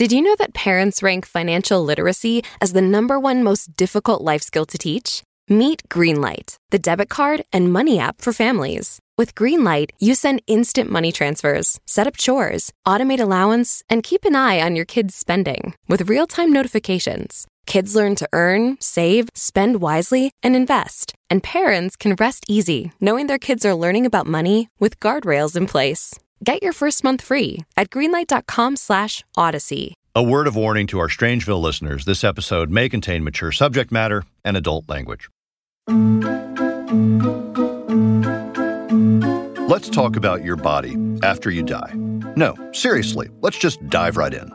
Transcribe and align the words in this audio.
Did 0.00 0.12
you 0.12 0.22
know 0.22 0.34
that 0.38 0.54
parents 0.54 1.02
rank 1.02 1.26
financial 1.26 1.84
literacy 1.84 2.42
as 2.62 2.72
the 2.72 2.80
number 2.80 3.20
one 3.20 3.44
most 3.44 3.76
difficult 3.76 4.22
life 4.22 4.40
skill 4.40 4.64
to 4.64 4.78
teach? 4.78 5.22
Meet 5.46 5.90
Greenlight, 5.90 6.56
the 6.70 6.78
debit 6.78 7.10
card 7.10 7.42
and 7.52 7.70
money 7.70 7.98
app 7.98 8.22
for 8.22 8.32
families. 8.32 8.98
With 9.18 9.34
Greenlight, 9.34 9.90
you 9.98 10.14
send 10.14 10.40
instant 10.46 10.90
money 10.90 11.12
transfers, 11.12 11.78
set 11.86 12.06
up 12.06 12.16
chores, 12.16 12.72
automate 12.88 13.20
allowance, 13.20 13.82
and 13.90 14.02
keep 14.02 14.24
an 14.24 14.34
eye 14.34 14.58
on 14.62 14.74
your 14.74 14.86
kids' 14.86 15.14
spending 15.14 15.74
with 15.86 16.08
real 16.08 16.26
time 16.26 16.50
notifications. 16.50 17.46
Kids 17.66 17.94
learn 17.94 18.14
to 18.14 18.28
earn, 18.32 18.78
save, 18.80 19.28
spend 19.34 19.82
wisely, 19.82 20.32
and 20.42 20.56
invest. 20.56 21.12
And 21.28 21.42
parents 21.42 21.94
can 21.94 22.16
rest 22.18 22.46
easy 22.48 22.92
knowing 23.02 23.26
their 23.26 23.44
kids 23.48 23.66
are 23.66 23.74
learning 23.74 24.06
about 24.06 24.26
money 24.26 24.70
with 24.78 24.98
guardrails 24.98 25.56
in 25.56 25.66
place. 25.66 26.18
Get 26.42 26.62
your 26.62 26.72
first 26.72 27.04
month 27.04 27.20
free 27.20 27.64
at 27.76 27.90
greenlight.com 27.90 28.76
slash 28.76 29.24
odyssey. 29.36 29.94
A 30.14 30.22
word 30.22 30.46
of 30.46 30.56
warning 30.56 30.86
to 30.88 30.98
our 30.98 31.08
Strangeville 31.08 31.60
listeners 31.60 32.04
this 32.04 32.24
episode 32.24 32.70
may 32.70 32.88
contain 32.88 33.22
mature 33.22 33.52
subject 33.52 33.92
matter 33.92 34.24
and 34.44 34.56
adult 34.56 34.88
language. 34.88 35.28
Let's 39.68 39.88
talk 39.88 40.16
about 40.16 40.42
your 40.42 40.56
body 40.56 40.96
after 41.22 41.50
you 41.50 41.62
die. 41.62 41.92
No, 42.36 42.56
seriously, 42.72 43.28
let's 43.40 43.58
just 43.58 43.86
dive 43.88 44.16
right 44.16 44.32
in. 44.32 44.48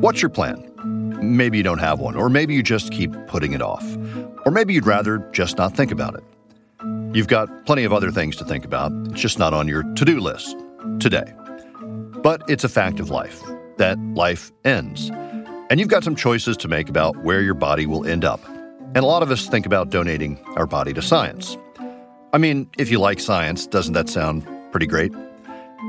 What's 0.00 0.20
your 0.20 0.28
plan? 0.30 0.66
Maybe 1.22 1.58
you 1.58 1.62
don't 1.62 1.78
have 1.78 2.00
one, 2.00 2.16
or 2.16 2.28
maybe 2.28 2.54
you 2.54 2.62
just 2.62 2.92
keep 2.92 3.14
putting 3.28 3.52
it 3.52 3.62
off. 3.62 3.84
Or 4.44 4.50
maybe 4.50 4.74
you'd 4.74 4.86
rather 4.86 5.18
just 5.32 5.56
not 5.58 5.76
think 5.76 5.92
about 5.92 6.14
it. 6.14 6.24
You've 7.14 7.28
got 7.28 7.66
plenty 7.66 7.84
of 7.84 7.92
other 7.92 8.10
things 8.10 8.36
to 8.36 8.44
think 8.44 8.64
about, 8.64 8.90
it's 9.10 9.20
just 9.20 9.38
not 9.38 9.54
on 9.54 9.68
your 9.68 9.82
to 9.82 10.04
do 10.04 10.18
list 10.18 10.56
today. 10.98 11.32
But 12.22 12.42
it's 12.48 12.64
a 12.64 12.68
fact 12.68 13.00
of 13.00 13.10
life 13.10 13.42
that 13.78 13.98
life 14.14 14.52
ends. 14.64 15.10
And 15.70 15.78
you've 15.78 15.88
got 15.88 16.04
some 16.04 16.16
choices 16.16 16.56
to 16.58 16.68
make 16.68 16.88
about 16.88 17.16
where 17.24 17.40
your 17.42 17.54
body 17.54 17.86
will 17.86 18.06
end 18.06 18.24
up. 18.24 18.40
And 18.48 18.98
a 18.98 19.06
lot 19.06 19.22
of 19.22 19.30
us 19.30 19.46
think 19.46 19.66
about 19.66 19.90
donating 19.90 20.38
our 20.56 20.66
body 20.66 20.92
to 20.94 21.02
science. 21.02 21.56
I 22.32 22.38
mean, 22.38 22.68
if 22.78 22.90
you 22.90 22.98
like 22.98 23.20
science, 23.20 23.66
doesn't 23.66 23.94
that 23.94 24.08
sound 24.08 24.46
pretty 24.72 24.86
great? 24.86 25.12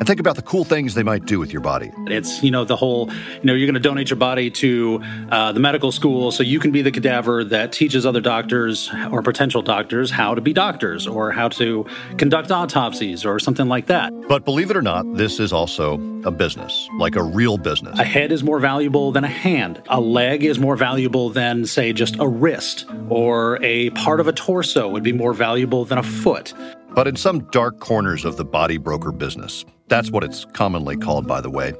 And 0.02 0.08
think 0.08 0.20
about 0.20 0.36
the 0.36 0.42
cool 0.42 0.66
things 0.66 0.96
they 0.96 1.04
might 1.04 1.26
do 1.26 1.38
with 1.38 1.54
your 1.54 1.62
body. 1.62 1.92
It's, 2.08 2.42
you 2.42 2.50
know, 2.50 2.66
the 2.66 2.76
whole, 2.76 3.08
you 3.12 3.44
know, 3.44 3.54
you're 3.54 3.68
going 3.68 3.76
to 3.76 3.80
donate 3.80 4.10
your 4.10 4.18
body 4.18 4.50
to 4.50 5.00
uh, 5.30 5.52
the 5.52 5.60
medical 5.60 5.92
school 5.92 6.32
so 6.32 6.42
you 6.42 6.60
can 6.60 6.72
be 6.72 6.82
the 6.82 6.90
cadaver 6.90 7.44
that 7.44 7.72
teaches 7.72 8.04
other 8.04 8.20
doctors 8.20 8.90
or 9.12 9.22
potential 9.22 9.62
doctors 9.62 10.10
how 10.10 10.34
to 10.34 10.42
be 10.42 10.54
doctors 10.54 11.06
or 11.06 11.32
how 11.32 11.50
to 11.50 11.86
conduct 12.18 12.50
autopsies 12.50 13.24
or 13.24 13.38
something 13.38 13.68
like 13.68 13.86
that. 13.86 14.12
But 14.28 14.44
believe 14.44 14.72
it 14.72 14.76
or 14.76 14.82
not, 14.82 15.06
this 15.14 15.40
is 15.40 15.54
also 15.54 16.02
a 16.24 16.32
business, 16.32 16.90
like 16.98 17.16
a 17.16 17.22
real 17.22 17.60
business. 17.60 18.00
A 18.00 18.04
head 18.04 18.32
is 18.32 18.44
more 18.44 18.60
valuable 18.60 19.12
than 19.12 19.24
a 19.24 19.28
hand. 19.28 19.84
A 19.88 20.02
leg 20.02 20.44
is 20.44 20.58
more 20.58 20.76
valuable 20.76 21.30
than, 21.30 21.68
say, 21.68 21.94
just 21.94 22.16
a 22.20 22.28
wrist, 22.28 22.88
or 23.10 23.64
a 23.64 23.92
part 23.92 24.20
of 24.20 24.28
a 24.28 24.34
torso 24.34 24.90
would 24.90 25.04
be 25.04 25.14
more 25.14 25.34
valuable 25.34 25.86
than 25.86 26.00
a 26.00 26.04
foot. 26.04 26.56
But 26.94 27.08
in 27.08 27.16
some 27.16 27.40
dark 27.52 27.80
corners 27.80 28.26
of 28.26 28.36
the 28.36 28.44
body 28.44 28.78
broker 28.78 29.12
business, 29.14 29.64
that's 29.88 30.12
what 30.12 30.24
it's 30.24 30.46
commonly 30.54 30.98
called, 30.98 31.26
by 31.26 31.40
the 31.40 31.50
way, 31.50 31.74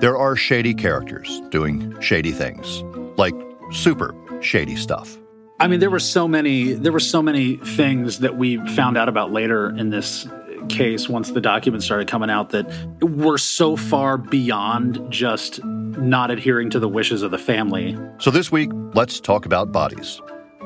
there 0.00 0.16
are 0.16 0.36
shady 0.36 0.72
characters 0.72 1.40
doing 1.50 2.00
shady 2.00 2.30
things, 2.30 2.82
like 3.16 3.34
super 3.72 4.14
shady 4.40 4.76
stuff. 4.76 5.18
I 5.58 5.68
mean, 5.68 5.80
there 5.80 5.90
were 5.90 6.00
so 6.00 6.26
many 6.26 6.72
there 6.72 6.92
were 6.92 7.00
so 7.00 7.22
many 7.22 7.56
things 7.56 8.20
that 8.20 8.36
we 8.36 8.56
found 8.74 8.96
out 8.96 9.08
about 9.08 9.32
later 9.32 9.70
in 9.76 9.90
this 9.90 10.26
case 10.68 11.08
once 11.08 11.32
the 11.32 11.40
documents 11.40 11.84
started 11.84 12.08
coming 12.08 12.30
out 12.30 12.50
that 12.50 12.66
were 13.00 13.38
so 13.38 13.76
far 13.76 14.16
beyond 14.16 15.10
just 15.10 15.62
not 15.64 16.30
adhering 16.30 16.70
to 16.70 16.78
the 16.78 16.88
wishes 16.88 17.22
of 17.22 17.30
the 17.30 17.38
family. 17.38 17.96
So 18.18 18.30
this 18.30 18.50
week, 18.52 18.70
let's 18.94 19.20
talk 19.20 19.44
about 19.44 19.72
bodies. 19.72 20.20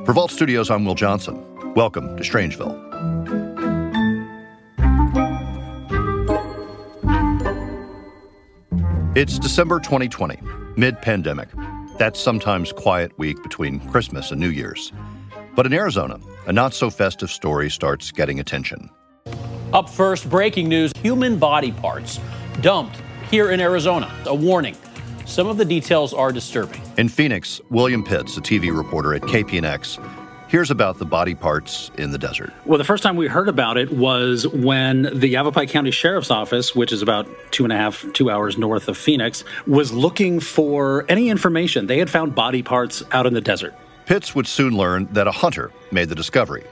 For 0.04 0.12
Vault 0.12 0.30
Studios, 0.30 0.70
I'm 0.70 0.84
Will 0.84 0.94
Johnson. 0.94 1.42
Welcome 1.74 2.16
to 2.16 2.22
Strangeville. 2.22 3.45
It's 9.16 9.38
December 9.38 9.80
2020, 9.80 10.38
mid 10.76 11.00
pandemic. 11.00 11.48
That's 11.96 12.20
sometimes 12.20 12.70
quiet 12.70 13.18
week 13.18 13.42
between 13.42 13.80
Christmas 13.88 14.30
and 14.30 14.38
New 14.38 14.50
Year's. 14.50 14.92
But 15.54 15.64
in 15.64 15.72
Arizona, 15.72 16.20
a 16.46 16.52
not 16.52 16.74
so 16.74 16.90
festive 16.90 17.30
story 17.30 17.70
starts 17.70 18.12
getting 18.12 18.40
attention. 18.40 18.90
Up 19.72 19.88
first, 19.88 20.28
breaking 20.28 20.68
news 20.68 20.92
human 21.00 21.38
body 21.38 21.72
parts 21.72 22.20
dumped 22.60 23.00
here 23.30 23.52
in 23.52 23.58
Arizona. 23.58 24.14
A 24.26 24.34
warning. 24.34 24.76
Some 25.24 25.46
of 25.46 25.56
the 25.56 25.64
details 25.64 26.12
are 26.12 26.30
disturbing. 26.30 26.82
In 26.98 27.08
Phoenix, 27.08 27.58
William 27.70 28.04
Pitts, 28.04 28.36
a 28.36 28.42
TV 28.42 28.76
reporter 28.76 29.14
at 29.14 29.22
KPNX, 29.22 29.98
Here's 30.48 30.70
about 30.70 30.98
the 30.98 31.04
body 31.04 31.34
parts 31.34 31.90
in 31.98 32.12
the 32.12 32.18
desert. 32.18 32.52
Well, 32.64 32.78
the 32.78 32.84
first 32.84 33.02
time 33.02 33.16
we 33.16 33.26
heard 33.26 33.48
about 33.48 33.76
it 33.76 33.90
was 33.90 34.46
when 34.46 35.02
the 35.02 35.28
Yavapai 35.28 35.66
County 35.66 35.90
Sheriff's 35.90 36.30
Office, 36.30 36.74
which 36.74 36.92
is 36.92 37.02
about 37.02 37.26
two 37.50 37.64
and 37.64 37.72
a 37.72 37.76
half, 37.76 38.06
two 38.12 38.30
hours 38.30 38.56
north 38.56 38.88
of 38.88 38.96
Phoenix, 38.96 39.42
was 39.66 39.92
looking 39.92 40.38
for 40.38 41.04
any 41.08 41.30
information. 41.30 41.88
They 41.88 41.98
had 41.98 42.08
found 42.08 42.36
body 42.36 42.62
parts 42.62 43.02
out 43.10 43.26
in 43.26 43.34
the 43.34 43.40
desert. 43.40 43.74
Pitts 44.06 44.36
would 44.36 44.46
soon 44.46 44.76
learn 44.76 45.08
that 45.12 45.26
a 45.26 45.32
hunter 45.32 45.72
made 45.90 46.08
the 46.08 46.14
discovery 46.14 46.64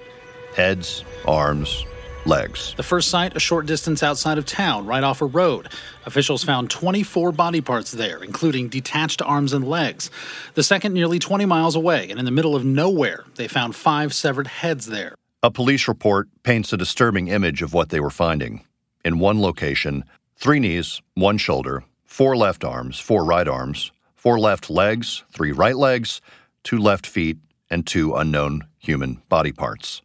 heads, 0.55 1.05
arms, 1.27 1.85
legs. 2.27 2.75
The 2.77 2.83
first 2.83 3.09
site, 3.09 3.37
a 3.37 3.41
short 3.41 3.67
distance 3.67 4.03
outside 4.03 4.39
of 4.39 4.47
town, 4.47 4.87
right 4.87 5.05
off 5.05 5.23
a 5.23 5.27
road. 5.27 5.69
Officials 6.07 6.45
found 6.45 6.71
24 6.71 7.33
body 7.33 7.61
parts 7.61 7.93
there, 7.93 8.23
including 8.23 8.69
detached 8.69 9.23
arms 9.23 9.53
and 9.53 9.67
legs. 9.67 10.11
The 10.55 10.63
second, 10.63 10.93
nearly 10.93 11.19
20 11.19 11.47
miles 11.47 11.77
away, 11.77 12.11
and 12.11 12.19
in 12.19 12.25
the 12.25 12.31
middle 12.31 12.55
of 12.55 12.65
nowhere, 12.65 13.25
they 13.37 13.49
found 13.49 13.75
five 13.75 14.13
severed 14.15 14.47
heads 14.47 14.87
there. 14.87 15.15
A 15.43 15.51
police 15.51 15.89
report 15.89 16.29
paints 16.43 16.73
a 16.73 16.77
disturbing 16.77 17.29
image 17.29 17.61
of 17.61 17.75
what 17.75 17.91
they 17.91 18.01
were 18.01 18.11
finding. 18.11 18.65
In 19.05 19.19
one 19.19 19.41
location, 19.41 20.05
three 20.37 20.59
knees, 20.59 21.03
one 21.15 21.39
shoulder, 21.39 21.85
four 22.05 22.37
left 22.37 22.65
arms, 22.65 22.99
four 22.99 23.25
right 23.25 23.47
arms, 23.47 23.93
four 24.15 24.39
left 24.39 24.71
legs, 24.71 25.25
three 25.31 25.53
right 25.53 25.77
legs, 25.77 26.23
two 26.63 26.79
left 26.79 27.07
feet, 27.07 27.37
and 27.71 27.87
two 27.87 28.15
unknown 28.15 28.67
human 28.79 29.21
body 29.29 29.53
parts. 29.53 30.01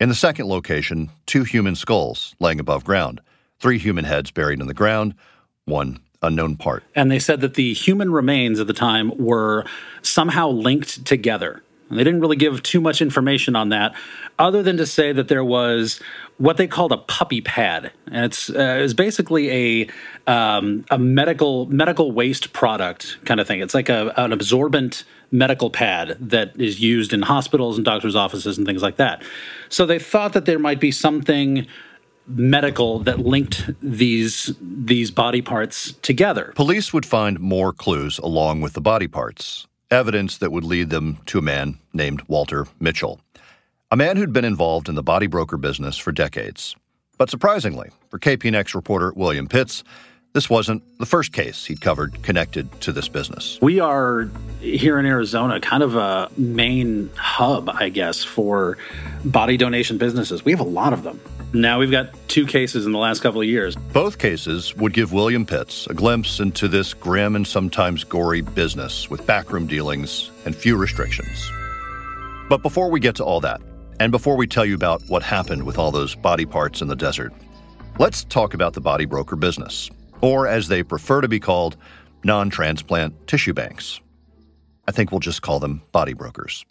In 0.00 0.08
the 0.08 0.14
second 0.14 0.46
location, 0.46 1.10
two 1.24 1.44
human 1.44 1.76
skulls 1.76 2.34
laying 2.40 2.58
above 2.58 2.84
ground, 2.84 3.20
three 3.60 3.78
human 3.78 4.04
heads 4.04 4.32
buried 4.32 4.60
in 4.60 4.66
the 4.66 4.74
ground, 4.74 5.14
one 5.66 6.00
unknown 6.20 6.56
part. 6.56 6.82
And 6.96 7.10
they 7.10 7.20
said 7.20 7.40
that 7.42 7.54
the 7.54 7.72
human 7.74 8.10
remains 8.10 8.58
at 8.58 8.66
the 8.66 8.72
time 8.72 9.12
were 9.16 9.64
somehow 10.02 10.48
linked 10.48 11.04
together. 11.04 11.62
And 11.90 11.98
they 11.98 12.02
didn't 12.02 12.20
really 12.20 12.36
give 12.36 12.62
too 12.62 12.80
much 12.80 13.00
information 13.00 13.54
on 13.54 13.68
that, 13.68 13.94
other 14.38 14.62
than 14.62 14.78
to 14.78 14.86
say 14.86 15.12
that 15.12 15.28
there 15.28 15.44
was 15.44 16.00
what 16.38 16.56
they 16.56 16.66
called 16.66 16.90
a 16.92 16.96
puppy 16.96 17.40
pad, 17.40 17.92
and 18.06 18.24
it's 18.24 18.50
uh, 18.50 18.78
it's 18.80 18.94
basically 18.94 19.50
a 20.26 20.32
um, 20.32 20.84
a 20.90 20.98
medical 20.98 21.66
medical 21.66 22.10
waste 22.10 22.52
product 22.52 23.18
kind 23.26 23.38
of 23.38 23.46
thing. 23.46 23.60
It's 23.60 23.74
like 23.74 23.90
a, 23.90 24.12
an 24.16 24.32
absorbent 24.32 25.04
medical 25.34 25.68
pad 25.68 26.16
that 26.20 26.58
is 26.58 26.80
used 26.80 27.12
in 27.12 27.20
hospitals 27.22 27.76
and 27.76 27.84
doctors' 27.84 28.14
offices 28.14 28.56
and 28.56 28.66
things 28.66 28.82
like 28.82 28.96
that. 28.96 29.22
So 29.68 29.84
they 29.84 29.98
thought 29.98 30.32
that 30.32 30.44
there 30.44 30.60
might 30.60 30.78
be 30.78 30.92
something 30.92 31.66
medical 32.26 33.00
that 33.00 33.18
linked 33.18 33.68
these 33.82 34.54
these 34.60 35.10
body 35.10 35.42
parts 35.42 35.92
together. 36.02 36.52
Police 36.54 36.92
would 36.92 37.04
find 37.04 37.38
more 37.40 37.72
clues 37.72 38.18
along 38.18 38.60
with 38.60 38.74
the 38.74 38.80
body 38.80 39.08
parts, 39.08 39.66
evidence 39.90 40.38
that 40.38 40.52
would 40.52 40.64
lead 40.64 40.90
them 40.90 41.18
to 41.26 41.38
a 41.38 41.42
man 41.42 41.78
named 41.92 42.22
Walter 42.28 42.66
Mitchell, 42.78 43.20
a 43.90 43.96
man 43.96 44.16
who'd 44.16 44.32
been 44.32 44.44
involved 44.44 44.88
in 44.88 44.94
the 44.94 45.02
body 45.02 45.26
broker 45.26 45.58
business 45.58 45.98
for 45.98 46.12
decades. 46.12 46.76
But 47.18 47.28
surprisingly, 47.28 47.90
for 48.08 48.18
KPNX 48.18 48.74
reporter 48.74 49.12
William 49.14 49.48
Pitts, 49.48 49.82
this 50.34 50.50
wasn't 50.50 50.82
the 50.98 51.06
first 51.06 51.32
case 51.32 51.64
he'd 51.64 51.80
covered 51.80 52.20
connected 52.24 52.68
to 52.80 52.90
this 52.90 53.08
business. 53.08 53.56
We 53.62 53.78
are 53.78 54.28
here 54.60 54.98
in 54.98 55.06
Arizona, 55.06 55.60
kind 55.60 55.82
of 55.84 55.94
a 55.94 56.28
main 56.36 57.08
hub, 57.14 57.70
I 57.70 57.88
guess, 57.88 58.24
for 58.24 58.76
body 59.24 59.56
donation 59.56 59.96
businesses. 59.96 60.44
We 60.44 60.50
have 60.50 60.60
a 60.60 60.64
lot 60.64 60.92
of 60.92 61.04
them. 61.04 61.20
Now 61.52 61.78
we've 61.78 61.90
got 61.92 62.08
two 62.26 62.46
cases 62.46 62.84
in 62.84 62.90
the 62.90 62.98
last 62.98 63.20
couple 63.20 63.40
of 63.40 63.46
years. 63.46 63.76
Both 63.76 64.18
cases 64.18 64.74
would 64.74 64.92
give 64.92 65.12
William 65.12 65.46
Pitts 65.46 65.86
a 65.86 65.94
glimpse 65.94 66.40
into 66.40 66.66
this 66.66 66.94
grim 66.94 67.36
and 67.36 67.46
sometimes 67.46 68.02
gory 68.02 68.40
business 68.40 69.08
with 69.08 69.24
backroom 69.26 69.68
dealings 69.68 70.32
and 70.44 70.56
few 70.56 70.76
restrictions. 70.76 71.48
But 72.48 72.60
before 72.60 72.90
we 72.90 72.98
get 72.98 73.14
to 73.16 73.24
all 73.24 73.40
that, 73.42 73.60
and 74.00 74.10
before 74.10 74.36
we 74.36 74.48
tell 74.48 74.64
you 74.64 74.74
about 74.74 75.00
what 75.06 75.22
happened 75.22 75.62
with 75.62 75.78
all 75.78 75.92
those 75.92 76.16
body 76.16 76.44
parts 76.44 76.82
in 76.82 76.88
the 76.88 76.96
desert, 76.96 77.32
let's 78.00 78.24
talk 78.24 78.52
about 78.52 78.72
the 78.72 78.80
body 78.80 79.04
broker 79.04 79.36
business 79.36 79.92
or 80.24 80.46
as 80.46 80.68
they 80.68 80.82
prefer 80.82 81.20
to 81.20 81.28
be 81.28 81.38
called, 81.38 81.76
non 82.24 82.48
transplant 82.48 83.26
tissue 83.26 83.52
banks. 83.52 84.00
I 84.88 84.92
think 84.92 85.12
we'll 85.12 85.20
just 85.20 85.42
call 85.42 85.60
them 85.60 85.82
body 85.92 86.14
brokers. 86.14 86.64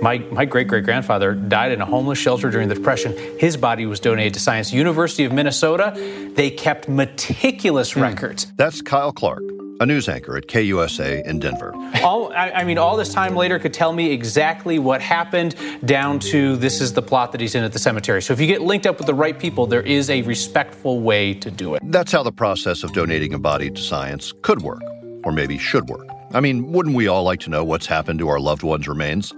My, 0.00 0.18
my 0.32 0.44
great 0.44 0.66
great 0.66 0.84
grandfather 0.84 1.34
died 1.34 1.70
in 1.70 1.80
a 1.80 1.86
homeless 1.86 2.18
shelter 2.18 2.50
during 2.50 2.68
the 2.68 2.74
Depression. 2.74 3.16
His 3.38 3.56
body 3.56 3.86
was 3.86 4.00
donated 4.00 4.34
to 4.34 4.40
Science 4.40 4.72
University 4.72 5.24
of 5.24 5.32
Minnesota. 5.32 5.92
They 6.34 6.50
kept 6.50 6.88
meticulous 6.88 7.92
mm. 7.92 8.02
records. 8.02 8.52
That's 8.56 8.82
Kyle 8.82 9.12
Clark, 9.12 9.42
a 9.80 9.86
news 9.86 10.08
anchor 10.08 10.36
at 10.36 10.46
KUSA 10.46 11.24
in 11.26 11.38
Denver. 11.40 11.72
All, 12.02 12.32
I, 12.32 12.50
I, 12.50 12.64
mean, 12.64 12.78
all 12.78 12.96
this 12.96 13.12
time 13.12 13.34
later 13.34 13.58
could 13.58 13.74
tell 13.74 13.92
me 13.92 14.12
exactly 14.12 14.78
what 14.78 15.00
happened, 15.00 15.56
down 15.84 16.18
to 16.20 16.56
this 16.56 16.80
is 16.80 16.92
the 16.92 17.02
plot 17.02 17.32
that 17.32 17.40
he's 17.40 17.54
in 17.54 17.64
at 17.64 17.72
the 17.72 17.78
cemetery. 17.78 18.22
So 18.22 18.32
if 18.32 18.40
you 18.40 18.46
get 18.46 18.62
linked 18.62 18.86
up 18.86 18.98
with 18.98 19.06
the 19.06 19.14
right 19.14 19.38
people, 19.38 19.66
there 19.66 19.82
is 19.82 20.10
a 20.10 20.22
respectful 20.22 21.00
way 21.00 21.34
to 21.34 21.50
do 21.50 21.74
it. 21.74 21.82
That's 21.84 22.12
how 22.12 22.22
the 22.22 22.32
process 22.32 22.82
of 22.82 22.92
donating 22.92 23.34
a 23.34 23.38
body 23.38 23.70
to 23.70 23.80
science 23.80 24.32
could 24.42 24.62
work, 24.62 24.82
or 25.24 25.32
maybe 25.32 25.58
should 25.58 25.88
work. 25.88 26.06
I 26.32 26.40
mean, 26.40 26.72
wouldn't 26.72 26.94
we 26.94 27.06
all 27.06 27.22
like 27.24 27.40
to 27.40 27.50
know 27.50 27.64
what's 27.64 27.86
happened 27.86 28.18
to 28.20 28.28
our 28.28 28.40
loved 28.40 28.62
ones' 28.62 28.88
remains? 28.88 29.32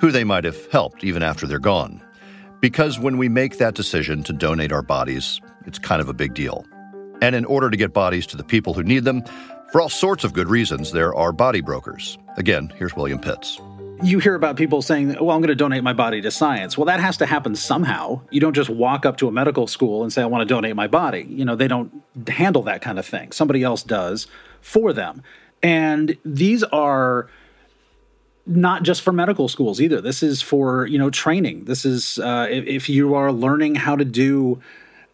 Who 0.00 0.10
they 0.10 0.24
might 0.24 0.44
have 0.44 0.70
helped 0.70 1.04
even 1.04 1.22
after 1.22 1.46
they're 1.46 1.58
gone? 1.58 2.02
Because 2.60 2.98
when 2.98 3.18
we 3.18 3.28
make 3.28 3.58
that 3.58 3.74
decision 3.74 4.22
to 4.24 4.32
donate 4.32 4.72
our 4.72 4.82
bodies, 4.82 5.40
it's 5.66 5.78
kind 5.78 6.00
of 6.00 6.08
a 6.08 6.14
big 6.14 6.34
deal. 6.34 6.64
And 7.22 7.34
in 7.34 7.44
order 7.44 7.70
to 7.70 7.76
get 7.76 7.92
bodies 7.92 8.26
to 8.28 8.36
the 8.36 8.44
people 8.44 8.74
who 8.74 8.82
need 8.82 9.04
them, 9.04 9.22
for 9.70 9.80
all 9.80 9.88
sorts 9.88 10.24
of 10.24 10.32
good 10.32 10.48
reasons, 10.48 10.92
there 10.92 11.14
are 11.14 11.32
body 11.32 11.60
brokers. 11.60 12.18
Again, 12.36 12.72
here's 12.76 12.94
William 12.94 13.18
Pitts. 13.18 13.60
You 14.02 14.18
hear 14.18 14.34
about 14.34 14.56
people 14.56 14.82
saying, 14.82 15.08
well, 15.08 15.30
I'm 15.30 15.40
going 15.40 15.48
to 15.48 15.54
donate 15.54 15.82
my 15.82 15.94
body 15.94 16.20
to 16.20 16.30
science. 16.30 16.76
Well, 16.76 16.84
that 16.84 17.00
has 17.00 17.16
to 17.16 17.26
happen 17.26 17.56
somehow. 17.56 18.20
You 18.30 18.40
don't 18.40 18.52
just 18.52 18.68
walk 18.68 19.06
up 19.06 19.16
to 19.18 19.28
a 19.28 19.32
medical 19.32 19.66
school 19.66 20.02
and 20.02 20.12
say, 20.12 20.22
I 20.22 20.26
want 20.26 20.46
to 20.46 20.54
donate 20.54 20.76
my 20.76 20.86
body. 20.86 21.26
You 21.28 21.46
know, 21.46 21.56
they 21.56 21.66
don't 21.66 22.02
handle 22.28 22.62
that 22.64 22.82
kind 22.82 22.98
of 22.98 23.06
thing. 23.06 23.32
Somebody 23.32 23.62
else 23.62 23.82
does 23.82 24.26
for 24.60 24.92
them. 24.92 25.22
And 25.62 26.16
these 26.24 26.62
are 26.64 27.28
not 28.44 28.82
just 28.82 29.00
for 29.00 29.12
medical 29.12 29.48
schools 29.48 29.80
either. 29.80 30.00
This 30.00 30.22
is 30.22 30.42
for, 30.42 30.86
you 30.86 30.98
know, 30.98 31.10
training. 31.10 31.64
This 31.64 31.84
is 31.84 32.18
uh, 32.18 32.46
if, 32.50 32.66
if 32.66 32.88
you 32.88 33.14
are 33.14 33.32
learning 33.32 33.76
how 33.76 33.96
to 33.96 34.04
do 34.04 34.60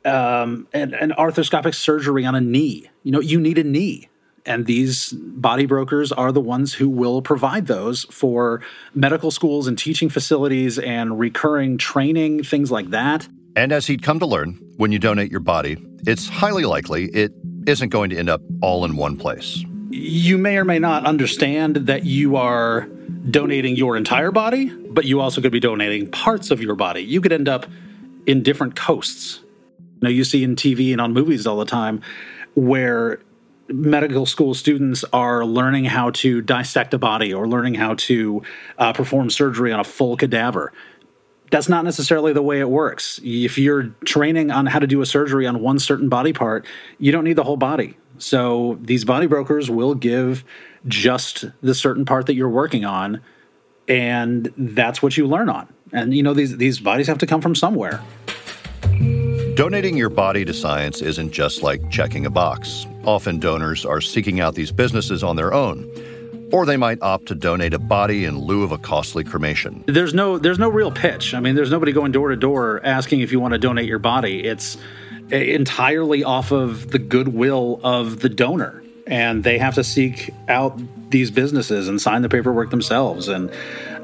um, 0.05 0.67
an, 0.73 0.93
an 0.95 1.13
arthroscopic 1.17 1.75
surgery 1.75 2.25
on 2.25 2.35
a 2.35 2.41
knee, 2.41 2.91
you 3.05 3.13
know, 3.13 3.21
you 3.21 3.41
need 3.41 3.59
a 3.59 3.65
knee 3.65 4.09
and 4.45 4.67
these 4.67 5.13
body 5.13 5.67
brokers 5.67 6.13
are 6.13 6.33
the 6.33 6.41
ones 6.41 6.75
who 6.75 6.89
will 6.89 7.23
provide 7.23 7.67
those 7.67 8.05
for 8.05 8.61
medical 8.95 9.31
schools 9.31 9.67
and 9.67 9.79
teaching 9.79 10.09
facilities 10.09 10.79
and 10.79 11.19
recurring 11.19 11.79
training, 11.79 12.43
things 12.43 12.71
like 12.71 12.91
that. 12.91 13.29
And 13.55 13.73
as 13.73 13.87
he'd 13.87 14.03
come 14.03 14.19
to 14.19 14.27
learn, 14.27 14.55
when 14.77 14.93
you 14.93 14.99
donate 14.99 15.31
your 15.31 15.41
body, 15.41 15.77
it's 16.07 16.29
highly 16.29 16.65
likely 16.65 17.07
it 17.07 17.33
isn't 17.67 17.91
going 17.91 18.11
to 18.11 18.17
end 18.17 18.29
up 18.29 18.41
all 18.61 18.85
in 18.85 18.97
one 18.97 19.17
place. 19.17 19.65
You 19.91 20.39
may 20.39 20.57
or 20.57 20.65
may 20.65 20.79
not 20.79 21.05
understand 21.05 21.77
that 21.77 22.05
you 22.05 22.37
are 22.37 22.89
donating 23.31 23.77
your 23.77 23.97
entire 23.97 24.33
body, 24.33 24.71
but 24.71 25.05
you 25.05 25.21
also 25.21 25.41
could 25.41 25.53
be 25.53 25.61
donating 25.61 26.11
parts 26.11 26.51
of 26.51 26.61
your 26.61 26.75
body. 26.75 27.03
You 27.03 27.21
could 27.21 27.33
end 27.33 27.49
up 27.49 27.67
in 28.27 28.43
different 28.43 28.75
coasts. 28.75 29.41
You 29.79 30.09
know, 30.09 30.09
you 30.09 30.25
see 30.25 30.43
in 30.43 30.57
TV 30.57 30.93
and 30.93 31.01
on 31.01 31.13
movies 31.13 31.47
all 31.47 31.59
the 31.59 31.67
time 31.67 32.01
where 32.55 33.21
medical 33.73 34.27
school 34.27 34.55
students 34.55 35.05
are 35.13 35.45
learning 35.45 35.85
how 35.87 36.11
to 36.11 36.41
dissect 36.41 36.95
a 36.95 36.99
body 36.99 37.33
or 37.33 37.49
learning 37.49 37.75
how 37.75 37.95
to 37.95 38.43
uh, 38.79 38.93
perform 38.93 39.31
surgery 39.31 39.73
on 39.73 39.81
a 39.81 39.85
full 39.85 40.17
cadaver. 40.17 40.73
That's 41.51 41.69
not 41.69 41.85
necessarily 41.85 42.33
the 42.33 42.43
way 42.43 42.61
it 42.61 42.71
works. 42.71 43.21
If 43.23 43.59
you're 43.59 43.95
training 44.05 44.51
on 44.51 44.67
how 44.67 44.79
to 44.79 44.87
do 44.87 45.03
a 45.03 45.07
surgery 45.07 45.47
on 45.47 45.61
one 45.61 45.79
certain 45.79 46.09
body 46.09 46.33
part, 46.33 46.67
you 46.99 47.13
don't 47.13 47.25
need 47.25 47.37
the 47.37 47.45
whole 47.45 47.59
body. 47.59 47.97
So 48.19 48.79
these 48.81 49.05
body 49.05 49.27
brokers 49.27 49.71
will 49.71 49.95
give 49.95 50.45
just 50.87 51.45
the 51.61 51.75
certain 51.75 52.05
part 52.05 52.27
that 52.27 52.35
you're 52.35 52.49
working 52.49 52.85
on, 52.85 53.21
and 53.89 54.53
that's 54.57 55.03
what 55.03 55.17
you 55.17 55.27
learn 55.27 55.49
on. 55.49 55.69
And 55.93 56.15
you 56.15 56.23
know 56.23 56.33
these 56.33 56.57
these 56.57 56.81
bodies 56.81 57.07
have 57.09 57.19
to 57.19 57.27
come 57.27 57.41
from 57.41 57.55
somewhere. 57.55 58.01
Donating 59.63 59.97
your 59.97 60.09
body 60.09 60.45
to 60.45 60.53
science 60.53 61.01
isn't 61.01 61.31
just 61.31 61.63
like 61.63 61.89
checking 61.89 62.27
a 62.27 62.31
box. 62.31 62.85
Often 63.05 63.39
donors 63.39 63.87
are 63.87 64.01
seeking 64.01 64.41
out 64.41 64.57
these 64.57 64.73
businesses 64.73 65.23
on 65.23 65.37
their 65.37 65.55
own. 65.55 65.89
Or 66.51 66.67
they 66.67 66.77
might 66.77 67.01
opt 67.01 67.27
to 67.27 67.37
donate 67.37 67.73
a 67.73 67.79
body 67.79 68.25
in 68.25 68.41
lieu 68.41 68.65
of 68.65 68.73
a 68.73 68.79
costly 68.79 69.23
cremation. 69.23 69.85
There's 69.87 70.15
no 70.15 70.37
there's 70.37 70.59
no 70.59 70.69
real 70.69 70.91
pitch. 70.91 71.33
I 71.33 71.39
mean, 71.39 71.55
there's 71.55 71.71
nobody 71.71 71.93
going 71.93 72.11
door 72.11 72.31
to 72.31 72.37
door 72.37 72.81
asking 72.83 73.21
if 73.21 73.31
you 73.31 73.39
want 73.39 73.53
to 73.53 73.59
donate 73.59 73.87
your 73.87 74.01
body. 74.01 74.43
It's 74.43 74.79
entirely 75.31 76.25
off 76.25 76.51
of 76.51 76.91
the 76.91 76.99
goodwill 76.99 77.79
of 77.85 78.19
the 78.19 78.29
donor. 78.29 78.83
And 79.07 79.45
they 79.45 79.59
have 79.59 79.77
to 79.77 79.85
seek 79.85 80.31
out 80.49 80.77
these 81.09 81.31
businesses 81.31 81.87
and 81.87 82.03
sign 82.03 82.23
the 82.23 82.29
paperwork 82.29 82.71
themselves 82.71 83.29
and 83.29 83.49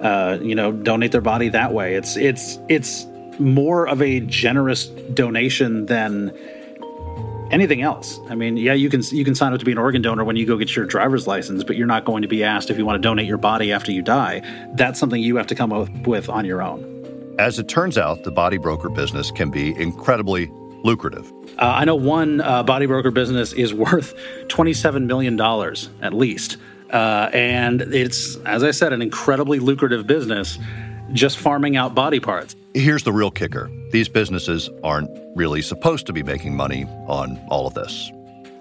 uh, 0.00 0.38
you 0.40 0.55
know 0.55 0.70
donate 0.70 1.10
their 1.10 1.20
body 1.20 1.49
that 1.49 1.72
way. 1.72 1.96
It's 1.96 2.16
it's 2.16 2.60
it's 2.69 3.08
more 3.38 3.88
of 3.88 4.02
a 4.02 4.20
generous 4.20 4.87
donation 4.87 5.87
than 5.87 6.37
anything 7.50 7.82
else. 7.82 8.20
I 8.29 8.35
mean, 8.35 8.56
yeah, 8.56 8.75
you 8.75 8.90
can 8.90 9.02
you 9.11 9.25
can 9.25 9.35
sign 9.35 9.52
up 9.52 9.58
to 9.58 9.64
be 9.64 9.73
an 9.73 9.79
organ 9.79 10.02
donor 10.02 10.25
when 10.25 10.37
you 10.37 10.46
go 10.46 10.56
get 10.56 10.75
your 10.75 10.87
driver's 10.87 11.26
license, 11.26 11.64
but 11.64 11.76
you're 11.76 11.87
not 11.87 12.05
going 12.05 12.23
to 12.23 12.29
be 12.29 12.44
asked 12.44 12.70
if 12.70 12.79
you 12.79 12.87
want 12.87 13.00
to 13.00 13.06
donate 13.06 13.26
your 13.26 13.38
body 13.38 13.73
after 13.73 13.93
you 13.93 14.02
die. 14.02 14.43
That's 14.75 14.99
something 14.99 15.23
you 15.23 15.37
have 15.37 15.46
to 15.49 15.55
come 15.55 15.73
up 15.73 15.88
with 16.06 16.29
on 16.29 16.44
your 16.44 16.62
own. 16.62 16.94
As 17.38 17.58
it 17.58 17.69
turns 17.69 17.96
out, 17.96 18.25
the 18.25 18.32
body 18.32 18.58
broker 18.58 18.88
business 18.88 19.31
can 19.31 19.50
be 19.50 19.79
incredibly 19.81 20.50
lucrative. 20.82 21.32
Uh, 21.58 21.67
I 21.67 21.84
know 21.84 21.94
one 21.94 22.41
uh, 22.41 22.62
body 22.62 22.87
broker 22.87 23.11
business 23.11 23.52
is 23.52 23.73
worth 23.75 24.14
$27 24.49 25.06
million 25.06 25.41
at 26.02 26.12
least. 26.12 26.56
Uh, 26.91 27.29
and 27.34 27.82
it's, 27.82 28.37
as 28.46 28.64
I 28.64 28.70
said, 28.70 28.93
an 28.93 29.02
incredibly 29.02 29.58
lucrative 29.58 30.06
business 30.06 30.58
just 31.12 31.38
farming 31.38 31.76
out 31.76 31.94
body 31.94 32.20
parts. 32.20 32.55
Here's 32.75 33.02
the 33.02 33.12
real 33.12 33.31
kicker 33.31 33.70
these 33.90 34.08
businesses 34.08 34.69
aren't 34.84 35.10
really 35.34 35.62
supposed 35.62 36.06
to 36.06 36.12
be 36.12 36.22
making 36.22 36.55
money 36.55 36.84
on 37.06 37.40
all 37.49 37.66
of 37.66 37.75
this. 37.75 38.10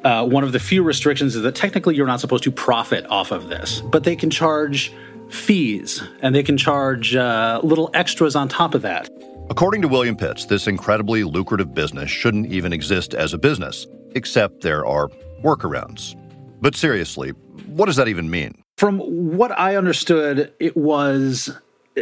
Uh, 0.04 0.26
one 0.26 0.44
of 0.44 0.54
the 0.54 0.60
few 0.60 0.84
restrictions 0.84 1.36
is 1.36 1.42
that 1.42 1.56
technically 1.56 1.96
you're 1.96 2.08
not 2.08 2.22
supposed 2.22 2.44
to 2.44 2.52
profit 2.52 3.06
off 3.08 3.32
of 3.32 3.50
this, 3.50 3.82
but 3.82 4.04
they 4.04 4.16
can 4.16 4.30
charge 4.30 4.94
fees 5.30 6.02
and 6.22 6.34
they 6.34 6.44
can 6.44 6.58
charge 6.58 7.16
uh, 7.16 7.60
little 7.64 7.90
extras 7.94 8.36
on 8.36 8.48
top 8.48 8.74
of 8.74 8.82
that. 8.84 9.10
According 9.50 9.82
to 9.82 9.88
William 9.88 10.16
Pitts, 10.16 10.46
this 10.46 10.68
incredibly 10.68 11.24
lucrative 11.24 11.74
business 11.74 12.10
shouldn't 12.10 12.48
even 12.52 12.74
exist 12.74 13.14
as 13.14 13.34
a 13.34 13.38
business, 13.38 13.88
except 14.12 14.62
there 14.62 14.86
are 14.86 15.10
workarounds. 15.44 16.16
But 16.62 16.76
seriously, 16.76 17.30
what 17.66 17.86
does 17.86 17.96
that 17.96 18.08
even 18.08 18.30
mean? 18.30 18.64
From 18.78 19.00
what 19.00 19.52
I 19.58 19.76
understood, 19.76 20.54
it 20.60 20.78
was 20.78 21.50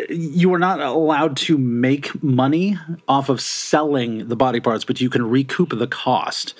you 0.09 0.53
are 0.53 0.59
not 0.59 0.80
allowed 0.80 1.38
to 1.38 1.57
make 1.57 2.21
money 2.24 2.77
off 3.07 3.30
of 3.30 3.42
selling 3.42 4.27
the 4.27 4.36
body 4.36 4.59
parts, 4.59 4.86
but 4.86 5.00
you 5.00 5.09
can 5.09 5.27
recoup 5.30 5.77
the 5.77 5.88
cost 5.88 6.53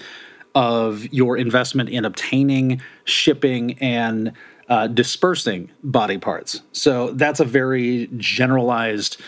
of 0.54 1.06
your 1.14 1.38
investment 1.38 1.90
in 1.90 2.06
obtaining, 2.06 2.82
shipping, 3.04 3.78
and 3.80 4.32
uh, 4.70 4.88
dispersing 4.88 5.70
body 5.84 6.18
parts. 6.18 6.62
So 6.72 7.12
that's 7.12 7.40
a 7.40 7.46
very 7.46 8.10
generalized 8.18 9.22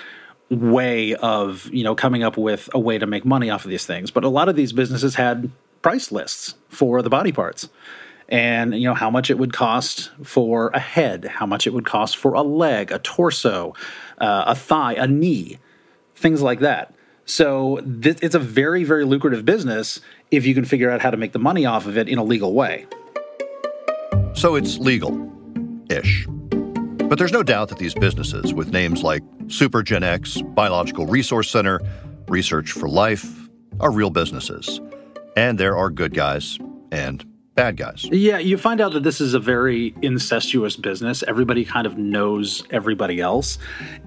way 0.50 1.14
of 1.16 1.70
you 1.74 1.84
know 1.84 1.94
coming 1.94 2.24
up 2.24 2.38
with 2.38 2.70
a 2.74 2.80
way 2.80 2.98
to 2.98 3.06
make 3.06 3.26
money 3.26 3.50
off 3.50 3.66
of 3.66 3.72
these 3.72 3.86
things. 3.86 4.12
But 4.12 4.24
a 4.24 4.30
lot 4.30 4.48
of 4.48 4.56
these 4.56 4.72
businesses 4.72 5.16
had 5.16 5.52
price 5.82 6.12
lists 6.12 6.56
for 6.70 7.02
the 7.02 7.10
body 7.10 7.32
parts 7.32 7.70
and 8.30 8.74
you 8.74 8.88
know 8.88 8.94
how 8.94 9.10
much 9.10 9.30
it 9.30 9.38
would 9.38 9.54
cost 9.54 10.12
for 10.24 10.70
a 10.70 10.80
head, 10.80 11.26
how 11.26 11.46
much 11.46 11.68
it 11.68 11.74
would 11.74 11.86
cost 11.86 12.18
for 12.18 12.34
a 12.34 12.42
leg, 12.42 12.92
a 12.92 13.00
torso, 13.00 13.74
uh, 14.18 14.46
a 14.48 14.56
thigh, 14.56 14.94
a 14.94 15.08
knee, 15.08 15.58
things 16.16 16.42
like 16.42 16.60
that. 16.60 16.94
So 17.26 17.78
th- 17.78 18.20
it's 18.22 18.36
a 18.36 18.40
very 18.40 18.84
very 18.84 19.06
lucrative 19.06 19.46
business 19.46 20.02
if 20.32 20.46
you 20.46 20.54
can 20.54 20.66
figure 20.66 20.90
out 20.90 21.02
how 21.02 21.12
to 21.12 21.18
make 21.18 21.32
the 21.32 21.40
money 21.40 21.66
off 21.66 21.86
of 21.88 21.98
it 21.98 22.08
in 22.08 22.18
a 22.18 22.24
legal 22.24 22.54
way. 22.54 22.86
So 24.34 24.56
it's 24.56 24.78
legal 24.78 25.32
ish. 25.90 26.28
But 27.10 27.18
there's 27.18 27.32
no 27.32 27.44
doubt 27.44 27.70
that 27.70 27.78
these 27.78 27.94
businesses 27.94 28.54
with 28.54 28.72
names 28.72 29.02
like 29.02 29.24
Future 29.50 29.82
Gen 29.82 30.04
X, 30.04 30.42
Biological 30.42 31.06
Resource 31.06 31.50
Center, 31.50 31.80
Research 32.28 32.74
for 32.74 32.90
Life 32.90 33.48
are 33.80 33.92
real 33.92 34.10
businesses. 34.10 34.82
And 35.38 35.58
there 35.58 35.78
are 35.78 35.90
good 35.90 36.14
guys 36.14 36.60
and 36.92 37.26
bad 37.58 37.76
guys. 37.76 38.06
Yeah, 38.06 38.38
you 38.38 38.56
find 38.56 38.80
out 38.80 38.94
that 38.94 39.04
this 39.04 39.20
is 39.20 39.34
a 39.34 39.40
very 39.40 39.94
incestuous 40.02 40.78
business. 40.78 41.24
Everybody 41.24 41.66
kind 41.66 41.86
of 41.86 41.98
knows 41.98 42.64
everybody 42.70 43.20
else. 43.20 43.58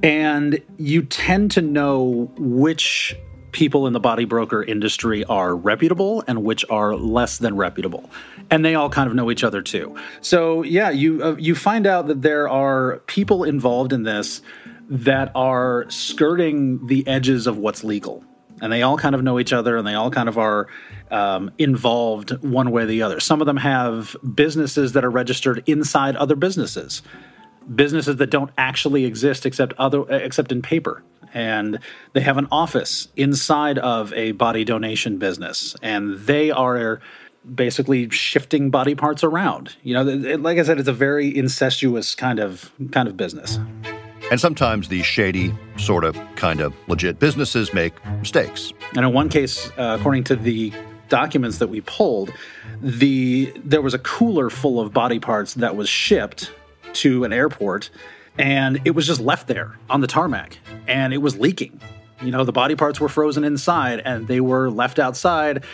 And 0.02 0.62
you 0.78 1.02
tend 1.02 1.50
to 1.50 1.60
know 1.60 2.32
which 2.38 3.14
people 3.52 3.88
in 3.88 3.92
the 3.92 4.00
body 4.00 4.24
broker 4.24 4.62
industry 4.62 5.24
are 5.24 5.56
reputable 5.56 6.22
and 6.28 6.44
which 6.44 6.64
are 6.70 6.94
less 6.94 7.38
than 7.38 7.56
reputable 7.56 8.08
and 8.48 8.64
they 8.64 8.76
all 8.76 8.88
kind 8.88 9.08
of 9.08 9.14
know 9.16 9.28
each 9.28 9.42
other 9.42 9.60
too 9.60 9.92
so 10.20 10.62
yeah 10.62 10.88
you 10.88 11.20
uh, 11.20 11.34
you 11.36 11.56
find 11.56 11.84
out 11.84 12.06
that 12.06 12.22
there 12.22 12.48
are 12.48 12.98
people 13.08 13.42
involved 13.42 13.92
in 13.92 14.04
this 14.04 14.40
that 14.88 15.32
are 15.34 15.84
skirting 15.88 16.86
the 16.86 17.04
edges 17.08 17.48
of 17.48 17.56
what's 17.56 17.82
legal 17.82 18.24
and 18.60 18.72
they 18.72 18.82
all 18.82 18.96
kind 18.96 19.14
of 19.14 19.22
know 19.22 19.38
each 19.38 19.52
other 19.52 19.76
and 19.76 19.86
they 19.86 19.94
all 19.94 20.10
kind 20.10 20.28
of 20.28 20.38
are 20.38 20.68
um, 21.10 21.50
involved 21.58 22.30
one 22.42 22.70
way 22.70 22.82
or 22.82 22.86
the 22.86 23.02
other. 23.02 23.20
Some 23.20 23.40
of 23.40 23.46
them 23.46 23.56
have 23.56 24.16
businesses 24.34 24.92
that 24.92 25.04
are 25.04 25.10
registered 25.10 25.62
inside 25.66 26.16
other 26.16 26.36
businesses, 26.36 27.02
businesses 27.74 28.16
that 28.16 28.30
don't 28.30 28.50
actually 28.58 29.04
exist 29.04 29.46
except 29.46 29.72
other 29.78 30.04
except 30.10 30.52
in 30.52 30.62
paper. 30.62 31.02
And 31.32 31.78
they 32.12 32.20
have 32.20 32.38
an 32.38 32.48
office 32.50 33.08
inside 33.16 33.78
of 33.78 34.12
a 34.14 34.32
body 34.32 34.64
donation 34.64 35.18
business, 35.18 35.76
and 35.80 36.18
they 36.18 36.50
are 36.50 37.00
basically 37.54 38.10
shifting 38.10 38.70
body 38.70 38.96
parts 38.96 39.22
around. 39.22 39.76
You 39.84 39.94
know, 39.94 40.02
like 40.38 40.58
I 40.58 40.62
said, 40.64 40.80
it's 40.80 40.88
a 40.88 40.92
very 40.92 41.36
incestuous 41.36 42.16
kind 42.16 42.40
of 42.40 42.72
kind 42.90 43.08
of 43.08 43.16
business. 43.16 43.60
And 44.30 44.40
sometimes 44.40 44.88
these 44.88 45.04
shady, 45.04 45.52
sort 45.76 46.04
of, 46.04 46.16
kind 46.36 46.60
of 46.60 46.72
legit 46.88 47.18
businesses 47.18 47.74
make 47.74 47.92
mistakes. 48.20 48.72
And 48.94 49.04
in 49.04 49.12
one 49.12 49.28
case, 49.28 49.70
uh, 49.76 49.96
according 49.98 50.24
to 50.24 50.36
the 50.36 50.72
documents 51.08 51.58
that 51.58 51.68
we 51.68 51.80
pulled, 51.80 52.32
the 52.80 53.52
there 53.64 53.82
was 53.82 53.92
a 53.92 53.98
cooler 53.98 54.48
full 54.48 54.80
of 54.80 54.92
body 54.92 55.18
parts 55.18 55.54
that 55.54 55.76
was 55.76 55.88
shipped 55.88 56.52
to 56.94 57.24
an 57.24 57.32
airport, 57.32 57.90
and 58.38 58.80
it 58.84 58.92
was 58.92 59.06
just 59.06 59.20
left 59.20 59.48
there 59.48 59.76
on 59.90 60.00
the 60.00 60.06
tarmac, 60.06 60.58
and 60.86 61.12
it 61.12 61.18
was 61.18 61.36
leaking. 61.36 61.80
You 62.22 62.30
know, 62.30 62.44
the 62.44 62.52
body 62.52 62.76
parts 62.76 63.00
were 63.00 63.08
frozen 63.08 63.44
inside, 63.44 64.00
and 64.04 64.28
they 64.28 64.40
were 64.40 64.70
left 64.70 64.98
outside, 64.98 65.64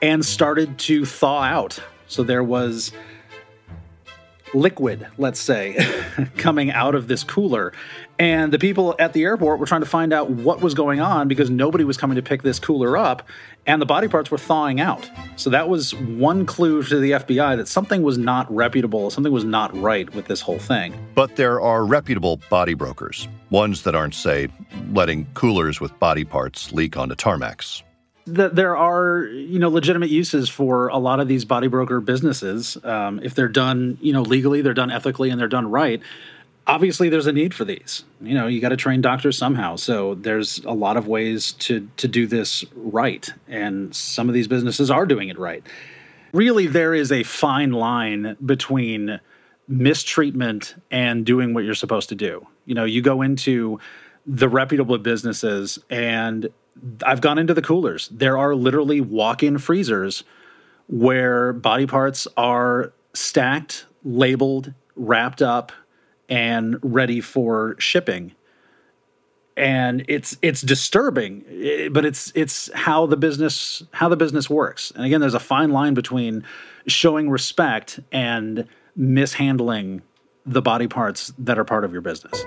and 0.00 0.24
started 0.24 0.78
to 0.80 1.04
thaw 1.04 1.42
out. 1.42 1.78
So 2.08 2.22
there 2.22 2.42
was 2.42 2.92
liquid, 4.54 5.06
let's 5.18 5.40
say, 5.40 5.76
coming 6.36 6.70
out 6.70 6.94
of 6.94 7.08
this 7.08 7.24
cooler. 7.24 7.72
And 8.18 8.52
the 8.52 8.58
people 8.58 8.94
at 8.98 9.12
the 9.12 9.24
airport 9.24 9.58
were 9.58 9.66
trying 9.66 9.82
to 9.82 9.86
find 9.86 10.12
out 10.12 10.30
what 10.30 10.60
was 10.60 10.74
going 10.74 11.00
on 11.00 11.28
because 11.28 11.50
nobody 11.50 11.84
was 11.84 11.96
coming 11.96 12.16
to 12.16 12.22
pick 12.22 12.42
this 12.42 12.58
cooler 12.58 12.96
up 12.96 13.28
and 13.66 13.82
the 13.82 13.86
body 13.86 14.08
parts 14.08 14.30
were 14.30 14.38
thawing 14.38 14.80
out. 14.80 15.10
So 15.36 15.50
that 15.50 15.68
was 15.68 15.94
one 15.94 16.46
clue 16.46 16.82
to 16.84 16.98
the 16.98 17.12
FBI 17.12 17.56
that 17.56 17.68
something 17.68 18.02
was 18.02 18.16
not 18.16 18.52
reputable, 18.54 19.10
something 19.10 19.32
was 19.32 19.44
not 19.44 19.76
right 19.76 20.12
with 20.14 20.26
this 20.26 20.40
whole 20.40 20.58
thing. 20.58 20.94
But 21.14 21.36
there 21.36 21.60
are 21.60 21.84
reputable 21.84 22.40
body 22.48 22.74
brokers, 22.74 23.28
ones 23.50 23.82
that 23.82 23.94
aren't, 23.94 24.14
say, 24.14 24.48
letting 24.92 25.26
coolers 25.34 25.80
with 25.80 25.96
body 25.98 26.24
parts 26.24 26.72
leak 26.72 26.96
onto 26.96 27.14
tarmacs 27.14 27.82
that 28.28 28.56
there 28.56 28.76
are 28.76 29.22
you 29.26 29.58
know 29.58 29.68
legitimate 29.68 30.10
uses 30.10 30.48
for 30.48 30.88
a 30.88 30.98
lot 30.98 31.20
of 31.20 31.28
these 31.28 31.44
body 31.44 31.68
broker 31.68 32.00
businesses 32.00 32.76
um, 32.82 33.20
if 33.22 33.36
they're 33.36 33.46
done 33.46 33.96
you 34.00 34.12
know 34.12 34.22
legally 34.22 34.62
they're 34.62 34.74
done 34.74 34.90
ethically 34.90 35.30
and 35.30 35.40
they're 35.40 35.46
done 35.46 35.70
right 35.70 36.02
obviously 36.66 37.08
there's 37.08 37.26
a 37.26 37.32
need 37.32 37.54
for 37.54 37.64
these. 37.64 38.04
You 38.20 38.34
know 38.34 38.46
you 38.46 38.60
got 38.60 38.70
to 38.70 38.76
train 38.76 39.00
doctors 39.00 39.38
somehow. 39.38 39.76
So 39.76 40.14
there's 40.14 40.58
a 40.64 40.72
lot 40.72 40.96
of 40.96 41.06
ways 41.06 41.52
to 41.52 41.88
to 41.96 42.08
do 42.08 42.26
this 42.26 42.64
right 42.74 43.28
and 43.48 43.94
some 43.94 44.28
of 44.28 44.34
these 44.34 44.48
businesses 44.48 44.90
are 44.90 45.06
doing 45.06 45.28
it 45.28 45.38
right. 45.38 45.64
Really 46.32 46.66
there 46.66 46.94
is 46.94 47.12
a 47.12 47.22
fine 47.22 47.72
line 47.72 48.36
between 48.44 49.20
mistreatment 49.68 50.74
and 50.90 51.24
doing 51.24 51.54
what 51.54 51.64
you're 51.64 51.74
supposed 51.74 52.08
to 52.10 52.14
do. 52.14 52.46
You 52.64 52.74
know 52.74 52.84
you 52.84 53.02
go 53.02 53.22
into 53.22 53.80
the 54.26 54.48
reputable 54.48 54.98
businesses 54.98 55.78
and 55.88 56.48
I've 57.04 57.20
gone 57.20 57.38
into 57.38 57.54
the 57.54 57.62
coolers. 57.62 58.08
There 58.08 58.36
are 58.36 58.54
literally 58.54 59.00
walk-in 59.00 59.58
freezers 59.58 60.24
where 60.88 61.52
body 61.52 61.86
parts 61.86 62.28
are 62.36 62.92
stacked, 63.14 63.86
labeled, 64.04 64.74
wrapped 64.94 65.42
up, 65.42 65.72
and 66.28 66.78
ready 66.82 67.20
for 67.20 67.76
shipping. 67.78 68.32
And 69.56 70.04
it's 70.06 70.36
it's 70.42 70.60
disturbing, 70.60 71.44
eh, 71.48 71.88
but 71.88 72.04
it's 72.04 72.30
it's 72.34 72.70
how 72.74 73.06
the 73.06 73.16
business 73.16 73.82
how 73.92 74.08
the 74.08 74.16
business 74.16 74.50
works. 74.50 74.92
And 74.94 75.04
again, 75.04 75.20
there's 75.20 75.34
a 75.34 75.40
fine 75.40 75.70
line 75.70 75.94
between 75.94 76.44
showing 76.86 77.30
respect 77.30 78.00
and 78.12 78.66
mishandling 78.94 80.02
the 80.44 80.62
body 80.62 80.88
parts 80.88 81.32
that 81.38 81.58
are 81.58 81.64
part 81.64 81.84
of 81.84 81.92
your 81.92 82.02
business. 82.02 82.44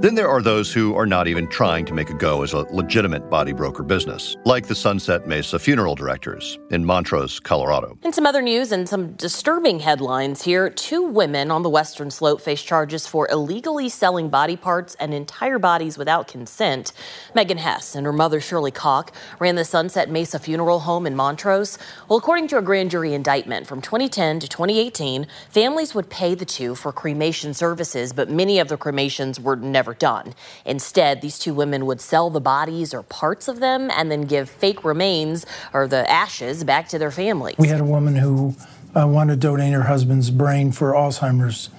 Then 0.00 0.14
there 0.14 0.28
are 0.28 0.40
those 0.40 0.72
who 0.72 0.94
are 0.94 1.06
not 1.06 1.26
even 1.26 1.48
trying 1.48 1.84
to 1.86 1.92
make 1.92 2.08
a 2.08 2.14
go 2.14 2.44
as 2.44 2.52
a 2.52 2.58
legitimate 2.72 3.28
body 3.28 3.52
broker 3.52 3.82
business, 3.82 4.36
like 4.44 4.68
the 4.68 4.74
Sunset 4.76 5.26
Mesa 5.26 5.58
funeral 5.58 5.96
directors 5.96 6.56
in 6.70 6.84
Montrose, 6.84 7.40
Colorado. 7.40 7.98
In 8.04 8.12
some 8.12 8.24
other 8.24 8.40
news 8.40 8.70
and 8.70 8.88
some 8.88 9.14
disturbing 9.14 9.80
headlines 9.80 10.42
here, 10.42 10.70
two 10.70 11.02
women 11.02 11.50
on 11.50 11.64
the 11.64 11.68
Western 11.68 12.12
Slope 12.12 12.40
face 12.40 12.62
charges 12.62 13.08
for 13.08 13.26
illegally 13.28 13.88
selling 13.88 14.28
body 14.28 14.54
parts 14.54 14.94
and 15.00 15.12
entire 15.12 15.58
bodies 15.58 15.98
without 15.98 16.28
consent. 16.28 16.92
Megan 17.34 17.58
Hess 17.58 17.96
and 17.96 18.06
her 18.06 18.12
mother 18.12 18.40
Shirley 18.40 18.70
Koch 18.70 19.10
ran 19.40 19.56
the 19.56 19.64
Sunset 19.64 20.08
Mesa 20.08 20.38
funeral 20.38 20.78
home 20.78 21.08
in 21.08 21.16
Montrose. 21.16 21.76
Well, 22.08 22.20
according 22.20 22.46
to 22.48 22.58
a 22.58 22.62
grand 22.62 22.92
jury 22.92 23.14
indictment 23.14 23.66
from 23.66 23.82
2010 23.82 24.38
to 24.38 24.48
2018, 24.48 25.26
families 25.50 25.92
would 25.92 26.08
pay 26.08 26.36
the 26.36 26.44
two 26.44 26.76
for 26.76 26.92
cremation 26.92 27.52
services, 27.52 28.12
but 28.12 28.30
many 28.30 28.60
of 28.60 28.68
the 28.68 28.76
cremations 28.76 29.40
were 29.40 29.56
never 29.56 29.87
done. 29.94 30.34
Instead, 30.64 31.20
these 31.20 31.38
two 31.38 31.54
women 31.54 31.86
would 31.86 32.00
sell 32.00 32.30
the 32.30 32.40
bodies 32.40 32.94
or 32.94 33.02
parts 33.02 33.48
of 33.48 33.60
them 33.60 33.90
and 33.90 34.10
then 34.10 34.22
give 34.22 34.48
fake 34.48 34.84
remains 34.84 35.46
or 35.72 35.86
the 35.88 36.08
ashes 36.10 36.64
back 36.64 36.88
to 36.88 36.98
their 36.98 37.10
families. 37.10 37.56
We 37.58 37.68
had 37.68 37.80
a 37.80 37.84
woman 37.84 38.16
who 38.16 38.54
uh, 38.94 39.06
wanted 39.06 39.34
to 39.34 39.40
donate 39.40 39.72
her 39.72 39.82
husband's 39.82 40.30
brain 40.30 40.72
for 40.72 40.92
Alzheimer's. 40.92 41.70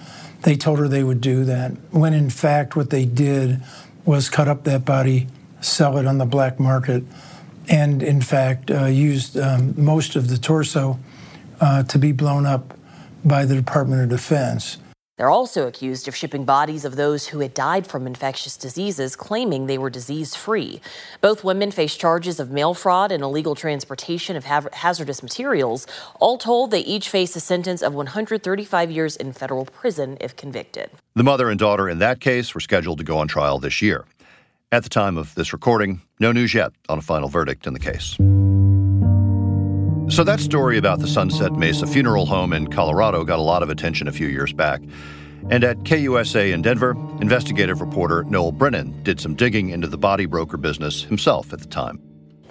They 0.44 0.56
told 0.56 0.80
her 0.80 0.88
they 0.88 1.04
would 1.04 1.22
do 1.22 1.44
that, 1.46 1.72
when 1.92 2.14
in 2.14 2.30
fact, 2.30 2.76
what 2.76 2.90
they 2.92 3.06
did 3.06 3.62
was 4.06 4.30
cut 4.30 4.48
up 4.48 4.64
that 4.64 4.86
body, 4.86 5.28
sell 5.60 5.98
it 5.98 6.06
on 6.06 6.18
the 6.18 6.26
black 6.26 6.60
market, 6.60 7.04
and 7.68 8.02
in 8.02 8.22
fact, 8.22 8.72
uh, 8.72 8.86
used 8.86 9.38
um, 9.38 9.74
most 9.78 10.16
of 10.16 10.30
the 10.30 10.38
torso 10.38 10.98
uh, 11.60 11.84
to 11.84 12.00
be 12.00 12.12
blown 12.12 12.46
up 12.46 12.74
by 13.24 13.46
the 13.46 13.56
Department 13.56 14.02
of 14.02 14.10
Defense. 14.10 14.78
They're 15.20 15.30
also 15.30 15.68
accused 15.68 16.08
of 16.08 16.16
shipping 16.16 16.46
bodies 16.46 16.86
of 16.86 16.96
those 16.96 17.28
who 17.28 17.42
had 17.42 17.54
died 17.54 17.86
from 17.86 18.08
infectious 18.08 18.56
diseases, 18.56 19.18
claiming 19.18 19.66
they 19.66 19.78
were 19.78 19.90
disease 19.90 20.34
free. 20.34 20.80
Both 21.20 21.44
women 21.44 21.72
face 21.72 21.98
charges 21.98 22.40
of 22.40 22.52
mail 22.52 22.74
fraud 22.74 23.12
and 23.12 23.22
illegal 23.22 23.54
transportation 23.54 24.38
of 24.38 24.46
ha- 24.46 24.70
hazardous 24.72 25.22
materials. 25.22 25.86
All 26.22 26.38
told, 26.38 26.72
they 26.72 26.80
each 26.80 27.10
face 27.10 27.36
a 27.36 27.42
sentence 27.42 27.82
of 27.82 27.94
135 27.94 28.92
years 28.92 29.18
in 29.18 29.34
federal 29.34 29.66
prison 29.66 30.18
if 30.22 30.38
convicted. 30.38 30.90
The 31.16 31.24
mother 31.26 31.50
and 31.50 31.60
daughter 31.60 31.90
in 31.90 32.00
that 32.00 32.22
case 32.22 32.56
were 32.56 32.62
scheduled 32.62 33.00
to 33.00 33.04
go 33.04 33.18
on 33.18 33.28
trial 33.28 33.60
this 33.60 33.82
year. 33.82 34.06
At 34.72 34.84
the 34.84 34.90
time 34.90 35.18
of 35.18 35.36
this 35.36 35.52
recording, 35.52 36.00
no 36.22 36.32
news 36.32 36.54
yet 36.54 36.72
on 36.88 36.98
a 36.98 37.02
final 37.02 37.28
verdict 37.28 37.68
in 37.68 37.74
the 37.74 37.80
case. 37.82 38.18
So, 40.10 40.24
that 40.24 40.40
story 40.40 40.80
about 40.80 41.00
the 41.00 41.08
Sunset 41.08 41.54
Mesa 41.54 41.86
Funeral 41.86 42.26
Home 42.26 42.52
in 42.52 42.68
Colorado 42.68 43.24
got 43.24 43.38
a 43.38 43.44
lot 43.44 43.62
of 43.62 43.70
attention 43.70 44.08
a 44.08 44.12
few 44.12 44.28
years 44.28 44.52
back. 44.52 44.82
And 45.52 45.64
at 45.64 45.78
KUSA 45.84 46.52
in 46.52 46.64
Denver, 46.64 46.96
investigative 47.22 47.80
reporter 47.80 48.24
Noel 48.24 48.52
Brennan 48.52 49.04
did 49.04 49.22
some 49.22 49.36
digging 49.36 49.70
into 49.70 49.88
the 49.88 50.00
body 50.00 50.26
broker 50.26 50.58
business 50.58 51.04
himself 51.04 51.54
at 51.54 51.60
the 51.60 51.68
time. 51.68 52.09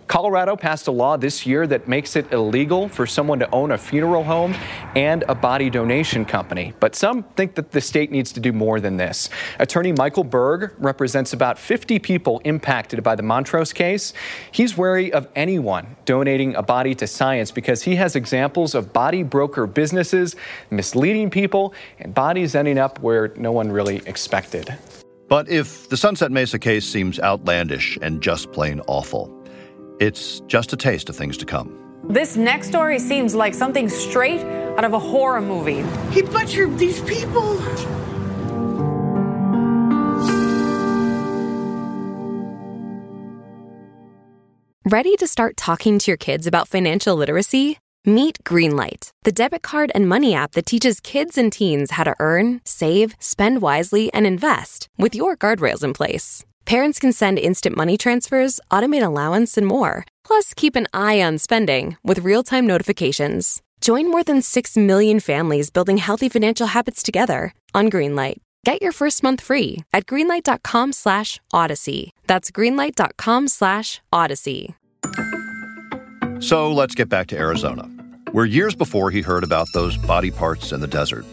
Colorado 0.08 0.56
passed 0.56 0.88
a 0.88 0.90
law 0.90 1.18
this 1.18 1.44
year 1.44 1.66
that 1.66 1.86
makes 1.86 2.16
it 2.16 2.32
illegal 2.32 2.88
for 2.88 3.06
someone 3.06 3.38
to 3.38 3.50
own 3.50 3.72
a 3.72 3.78
funeral 3.78 4.24
home 4.24 4.54
and 4.96 5.22
a 5.28 5.34
body 5.34 5.68
donation 5.68 6.24
company. 6.24 6.72
But 6.80 6.94
some 6.94 7.22
think 7.22 7.54
that 7.56 7.70
the 7.72 7.80
state 7.82 8.10
needs 8.10 8.32
to 8.32 8.40
do 8.40 8.52
more 8.52 8.80
than 8.80 8.96
this. 8.96 9.28
Attorney 9.58 9.92
Michael 9.92 10.24
Berg 10.24 10.72
represents 10.78 11.34
about 11.34 11.58
50 11.58 11.98
people 11.98 12.40
impacted 12.44 13.02
by 13.02 13.16
the 13.16 13.22
Montrose 13.22 13.74
case. 13.74 14.14
He's 14.50 14.78
wary 14.78 15.12
of 15.12 15.28
anyone 15.36 15.96
donating 16.06 16.56
a 16.56 16.62
body 16.62 16.94
to 16.96 17.06
science 17.06 17.50
because 17.50 17.82
he 17.82 17.96
has 17.96 18.16
examples 18.16 18.74
of 18.74 18.94
body 18.94 19.22
broker 19.22 19.66
businesses 19.66 20.36
misleading 20.70 21.28
people 21.28 21.74
and 21.98 22.14
bodies 22.14 22.54
ending 22.54 22.78
up 22.78 22.98
where 23.00 23.28
no 23.36 23.52
one 23.52 23.70
really 23.70 23.98
expected. 24.06 24.74
But 25.28 25.50
if 25.50 25.90
the 25.90 25.96
Sunset 25.98 26.32
Mesa 26.32 26.58
case 26.58 26.86
seems 26.86 27.20
outlandish 27.20 27.98
and 28.00 28.22
just 28.22 28.50
plain 28.50 28.80
awful, 28.86 29.30
it's 30.00 30.40
just 30.40 30.72
a 30.72 30.76
taste 30.76 31.08
of 31.08 31.16
things 31.16 31.36
to 31.38 31.44
come. 31.44 31.78
This 32.04 32.36
next 32.36 32.68
story 32.68 32.98
seems 32.98 33.34
like 33.34 33.54
something 33.54 33.88
straight 33.88 34.40
out 34.76 34.84
of 34.84 34.92
a 34.94 34.98
horror 34.98 35.40
movie. 35.40 35.82
He 36.12 36.22
butchered 36.22 36.78
these 36.78 37.00
people. 37.02 37.58
Ready 44.90 45.16
to 45.16 45.26
start 45.26 45.58
talking 45.58 45.98
to 45.98 46.10
your 46.10 46.16
kids 46.16 46.46
about 46.46 46.66
financial 46.66 47.14
literacy? 47.14 47.78
Meet 48.06 48.38
Greenlight, 48.42 49.10
the 49.22 49.32
debit 49.32 49.60
card 49.60 49.92
and 49.94 50.08
money 50.08 50.32
app 50.32 50.52
that 50.52 50.64
teaches 50.64 50.98
kids 50.98 51.36
and 51.36 51.52
teens 51.52 51.90
how 51.90 52.04
to 52.04 52.14
earn, 52.20 52.62
save, 52.64 53.14
spend 53.18 53.60
wisely, 53.60 54.10
and 54.14 54.26
invest 54.26 54.88
with 54.96 55.14
your 55.14 55.36
guardrails 55.36 55.84
in 55.84 55.92
place. 55.92 56.46
Parents 56.68 56.98
can 56.98 57.12
send 57.12 57.38
instant 57.38 57.78
money 57.78 57.96
transfers, 57.96 58.60
automate 58.70 59.02
allowance, 59.02 59.56
and 59.56 59.66
more. 59.66 60.04
Plus, 60.22 60.52
keep 60.52 60.76
an 60.76 60.86
eye 60.92 61.22
on 61.22 61.38
spending 61.38 61.96
with 62.04 62.18
real 62.18 62.42
time 62.42 62.66
notifications. 62.66 63.62
Join 63.80 64.10
more 64.10 64.22
than 64.22 64.42
6 64.42 64.76
million 64.76 65.18
families 65.18 65.70
building 65.70 65.96
healthy 65.96 66.28
financial 66.28 66.66
habits 66.66 67.02
together 67.02 67.54
on 67.74 67.90
Greenlight. 67.90 68.36
Get 68.66 68.82
your 68.82 68.92
first 68.92 69.22
month 69.22 69.40
free 69.40 69.78
at 69.94 70.04
greenlight.com 70.04 70.92
slash 70.92 71.40
odyssey. 71.54 72.12
That's 72.26 72.50
greenlight.com 72.50 73.48
slash 73.48 74.02
odyssey. 74.12 74.76
So 76.40 76.70
let's 76.70 76.94
get 76.94 77.08
back 77.08 77.28
to 77.28 77.38
Arizona, 77.38 77.84
where 78.32 78.44
years 78.44 78.74
before 78.74 79.10
he 79.10 79.22
heard 79.22 79.42
about 79.42 79.68
those 79.72 79.96
body 79.96 80.30
parts 80.30 80.72
in 80.72 80.80
the 80.80 80.86
desert, 80.86 81.24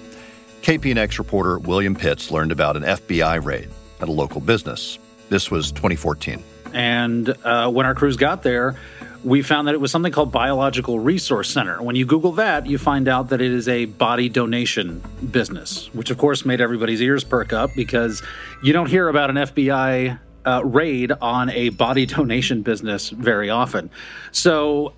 KPNX 0.62 1.18
reporter 1.18 1.60
William 1.60 1.94
Pitts 1.94 2.32
learned 2.32 2.54
about 2.54 2.78
an 2.78 2.84
FBI 2.84 3.44
raid 3.44 3.68
at 4.00 4.08
a 4.08 4.14
local 4.14 4.40
business. 4.40 4.98
This 5.30 5.50
was 5.50 5.72
2014. 5.72 6.44
And 6.74 7.30
uh, 7.44 7.72
when 7.72 7.86
our 7.86 7.96
crews 7.96 8.18
got 8.18 8.44
there, 8.44 8.76
we 9.24 9.42
found 9.42 9.68
that 9.68 9.74
it 9.74 9.82
was 9.82 9.92
something 9.92 10.12
called 10.12 10.32
Biological 10.32 11.00
Resource 11.00 11.50
Center. 11.50 11.82
When 11.82 11.96
you 11.96 12.06
Google 12.06 12.34
that, 12.34 12.68
you 12.68 12.78
find 12.78 13.08
out 13.08 13.30
that 13.30 13.42
it 13.42 13.52
is 13.52 13.68
a 13.68 13.86
body 13.86 14.30
donation 14.30 15.02
business, 15.32 15.92
which 15.94 16.12
of 16.12 16.20
course 16.20 16.46
made 16.46 16.62
everybody's 16.62 17.02
ears 17.02 17.24
perk 17.24 17.52
up 17.52 17.72
because 17.76 18.22
you 18.62 18.72
don't 18.72 18.88
hear 18.88 19.10
about 19.10 19.32
an 19.32 19.38
FBI 19.38 20.20
uh, 20.46 20.62
raid 20.64 21.12
on 21.12 21.50
a 21.50 21.70
body 21.70 22.06
donation 22.06 22.62
business 22.62 23.10
very 23.10 23.50
often. 23.50 23.90
So 24.32 24.94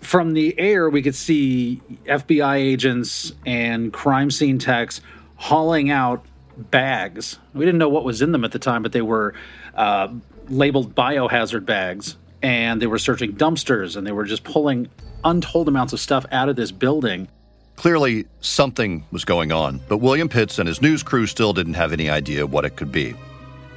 from 0.00 0.32
the 0.32 0.58
air, 0.58 0.88
we 0.88 1.02
could 1.02 1.14
see 1.14 1.82
FBI 2.06 2.56
agents 2.56 3.32
and 3.44 3.92
crime 3.92 4.30
scene 4.30 4.58
techs 4.58 5.02
hauling 5.36 5.90
out 5.90 6.24
bags. 6.56 7.38
We 7.52 7.64
didn't 7.64 7.78
know 7.78 7.88
what 7.88 8.04
was 8.04 8.22
in 8.22 8.32
them 8.32 8.44
at 8.44 8.52
the 8.52 8.58
time, 8.58 8.82
but 8.82 8.92
they 8.92 9.02
were 9.02 9.34
uh, 9.74 10.08
labeled 10.48 10.94
biohazard 10.94 11.64
bags 11.64 12.16
and 12.42 12.80
they 12.80 12.86
were 12.86 12.98
searching 12.98 13.32
dumpsters 13.32 13.96
and 13.96 14.06
they 14.06 14.12
were 14.12 14.24
just 14.24 14.44
pulling 14.44 14.88
untold 15.24 15.68
amounts 15.68 15.92
of 15.92 16.00
stuff 16.00 16.26
out 16.30 16.48
of 16.48 16.56
this 16.56 16.70
building. 16.70 17.28
Clearly, 17.76 18.26
something 18.40 19.04
was 19.10 19.24
going 19.24 19.50
on, 19.50 19.80
but 19.88 19.98
William 19.98 20.28
Pitts 20.28 20.58
and 20.58 20.68
his 20.68 20.80
news 20.80 21.02
crew 21.02 21.26
still 21.26 21.52
didn't 21.52 21.74
have 21.74 21.92
any 21.92 22.08
idea 22.08 22.46
what 22.46 22.64
it 22.64 22.76
could 22.76 22.92
be. 22.92 23.14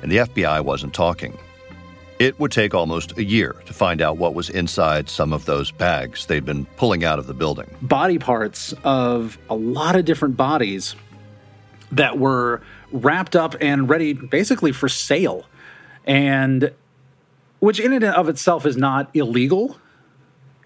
And 0.03 0.11
the 0.11 0.17
FBI 0.17 0.63
wasn't 0.63 0.93
talking. 0.93 1.37
It 2.19 2.39
would 2.39 2.51
take 2.51 2.73
almost 2.73 3.17
a 3.17 3.23
year 3.23 3.55
to 3.65 3.73
find 3.73 4.01
out 4.01 4.17
what 4.17 4.33
was 4.33 4.49
inside 4.49 5.09
some 5.09 5.33
of 5.33 5.45
those 5.45 5.71
bags 5.71 6.25
they'd 6.25 6.45
been 6.45 6.65
pulling 6.77 7.03
out 7.03 7.19
of 7.19 7.27
the 7.27 7.33
building. 7.33 7.69
Body 7.81 8.17
parts 8.17 8.73
of 8.83 9.37
a 9.49 9.55
lot 9.55 9.95
of 9.95 10.05
different 10.05 10.35
bodies 10.35 10.95
that 11.91 12.17
were 12.17 12.61
wrapped 12.91 13.35
up 13.35 13.55
and 13.61 13.89
ready 13.89 14.13
basically 14.13 14.71
for 14.71 14.89
sale. 14.89 15.45
And 16.05 16.71
which 17.59 17.79
in 17.79 17.93
and 17.93 18.03
of 18.03 18.29
itself 18.29 18.65
is 18.65 18.77
not 18.77 19.09
illegal. 19.13 19.77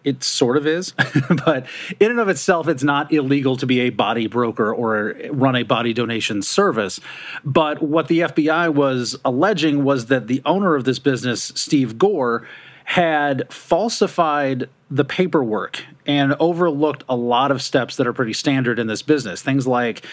It 0.04 0.24
sort 0.24 0.58
of 0.58 0.66
is, 0.66 0.92
but 1.46 1.68
in 2.00 2.10
and 2.10 2.20
of 2.20 2.28
itself, 2.28 2.68
it's 2.68 2.84
not 2.84 3.14
illegal 3.14 3.56
to 3.58 3.68
be 3.68 3.82
a 3.82 3.92
body 3.92 4.26
broker 4.26 4.74
or 4.74 5.16
run 5.30 5.56
a 5.56 5.64
body 5.64 5.94
donation 5.94 6.42
service. 6.42 7.00
But 7.46 7.84
what 7.84 8.08
the 8.08 8.22
FBI 8.22 8.74
was 8.74 9.16
alleging 9.24 9.84
was 9.84 10.08
that 10.08 10.28
the 10.28 10.42
owner 10.44 10.76
of 10.76 10.86
this 10.86 10.98
business, 10.98 11.52
Steve 11.56 12.00
Gore, 12.00 12.48
had 12.86 13.52
falsified 13.54 14.68
the 14.90 15.06
paperwork 15.06 15.86
and 16.06 16.36
overlooked 16.40 17.04
a 17.08 17.16
lot 17.16 17.52
of 17.52 17.62
steps 17.62 17.98
that 17.98 18.08
are 18.08 18.14
pretty 18.14 18.34
standard 18.34 18.80
in 18.80 18.88
this 18.88 19.02
business. 19.02 19.42
Things 19.42 19.68
like 19.68 20.06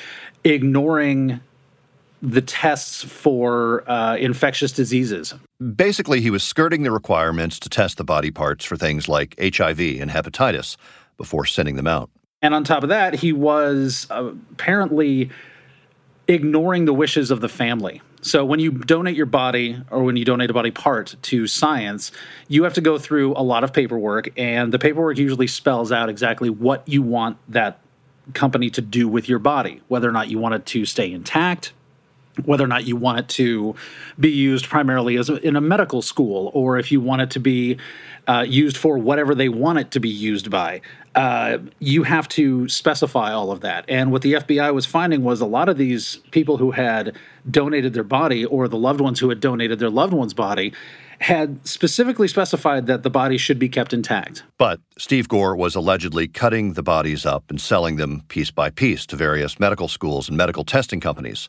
ignoring 0.45 1.40
the 2.21 2.40
tests 2.42 3.04
for 3.04 3.88
uh, 3.88 4.16
infectious 4.16 4.73
diseases. 4.73 5.35
Basically, 5.76 6.21
he 6.21 6.30
was 6.30 6.42
skirting 6.42 6.83
the 6.83 6.90
requirements 6.90 7.59
to 7.61 7.68
test 7.68 7.97
the 7.97 8.04
body 8.04 8.30
parts 8.30 8.64
for 8.64 8.76
things 8.76 9.09
like 9.09 9.35
HIV 9.40 9.80
and 9.80 10.11
hepatitis 10.11 10.76
before 11.16 11.45
sending 11.45 11.76
them 11.76 11.87
out. 11.87 12.11
And 12.42 12.54
on 12.54 12.64
top 12.64 12.83
of 12.83 12.88
that, 12.88 13.14
he 13.14 13.33
was 13.33 14.07
uh, 14.11 14.33
apparently 14.52 15.30
ignoring 16.28 16.85
the 16.85 16.92
wishes 16.92 17.30
of 17.30 17.40
the 17.40 17.49
family. 17.49 18.02
So 18.28 18.44
when 18.44 18.61
you 18.61 18.70
donate 18.73 19.16
your 19.16 19.26
body 19.26 19.80
or 19.90 20.02
when 20.02 20.16
you 20.16 20.25
donate 20.26 20.50
a 20.50 20.52
body 20.52 20.70
part 20.70 21.16
to 21.23 21.47
science, 21.47 22.12
you 22.47 22.64
have 22.64 22.75
to 22.75 22.82
go 22.82 22.99
through 22.99 23.32
a 23.32 23.42
lot 23.42 23.64
of 23.64 23.73
paperwork, 23.73 24.28
and 24.37 24.70
the 24.70 24.78
paperwork 24.78 25.16
usually 25.16 25.47
spells 25.47 25.90
out 25.90 26.11
exactly 26.11 26.50
what 26.50 26.87
you 26.87 27.00
want 27.00 27.38
that 27.49 27.80
company 28.35 28.68
to 28.68 28.82
do 28.82 29.08
with 29.08 29.30
your 29.30 29.38
body, 29.38 29.80
whether 29.88 30.06
or 30.06 30.12
not 30.12 30.28
you 30.28 30.38
want 30.38 30.54
it 30.54 30.66
to 30.66 30.85
stay 30.85 31.11
intact, 31.11 31.73
whether 32.44 32.64
or 32.64 32.68
not 32.68 32.87
you 32.87 32.97
want 32.97 33.18
it 33.18 33.28
to 33.28 33.75
be 34.20 34.30
used 34.30 34.68
primarily 34.68 35.16
as 35.16 35.30
a, 35.30 35.37
in 35.47 35.56
a 35.56 35.61
medical 35.61 36.02
school 36.02 36.50
or 36.52 36.78
if 36.78 36.92
you 36.92 37.00
want 37.00 37.23
it 37.23 37.30
to 37.30 37.40
be 37.40 37.78
uh, 38.28 38.44
used 38.47 38.76
for 38.76 38.99
whatever 38.99 39.35
they 39.35 39.49
want 39.49 39.78
it 39.78 39.90
to 39.92 40.00
be 40.00 40.08
used 40.08 40.50
by. 40.50 40.82
Uh, 41.18 41.58
you 41.80 42.04
have 42.04 42.28
to 42.28 42.68
specify 42.68 43.32
all 43.32 43.50
of 43.50 43.60
that. 43.60 43.84
And 43.88 44.12
what 44.12 44.22
the 44.22 44.34
FBI 44.34 44.72
was 44.72 44.87
finding 44.87 45.25
was 45.25 45.40
a 45.40 45.46
lot 45.46 45.68
of 45.68 45.76
these 45.76 46.18
people 46.30 46.58
who 46.58 46.70
had 46.70 47.16
donated 47.50 47.92
their 47.92 48.04
body 48.04 48.45
or 48.45 48.69
the 48.69 48.76
loved 48.76 49.00
ones 49.00 49.19
who 49.19 49.28
had 49.28 49.40
donated 49.40 49.80
their 49.80 49.90
loved 49.90 50.12
one's 50.12 50.32
body 50.32 50.73
had 51.19 51.66
specifically 51.66 52.28
specified 52.28 52.86
that 52.86 53.02
the 53.02 53.10
body 53.10 53.36
should 53.36 53.58
be 53.58 53.69
kept 53.69 53.93
intact. 53.93 54.45
But 54.58 54.78
Steve 54.97 55.28
Gore 55.28 55.56
was 55.56 55.75
allegedly 55.75 56.28
cutting 56.28 56.75
the 56.75 56.84
bodies 56.84 57.26
up 57.26 57.43
and 57.50 57.60
selling 57.60 57.97
them 57.97 58.23
piece 58.28 58.52
by 58.52 58.71
piece 58.71 59.04
to 59.06 59.16
various 59.16 59.58
medical 59.58 59.88
schools 59.88 60.28
and 60.28 60.36
medical 60.36 60.62
testing 60.62 61.00
companies 61.00 61.49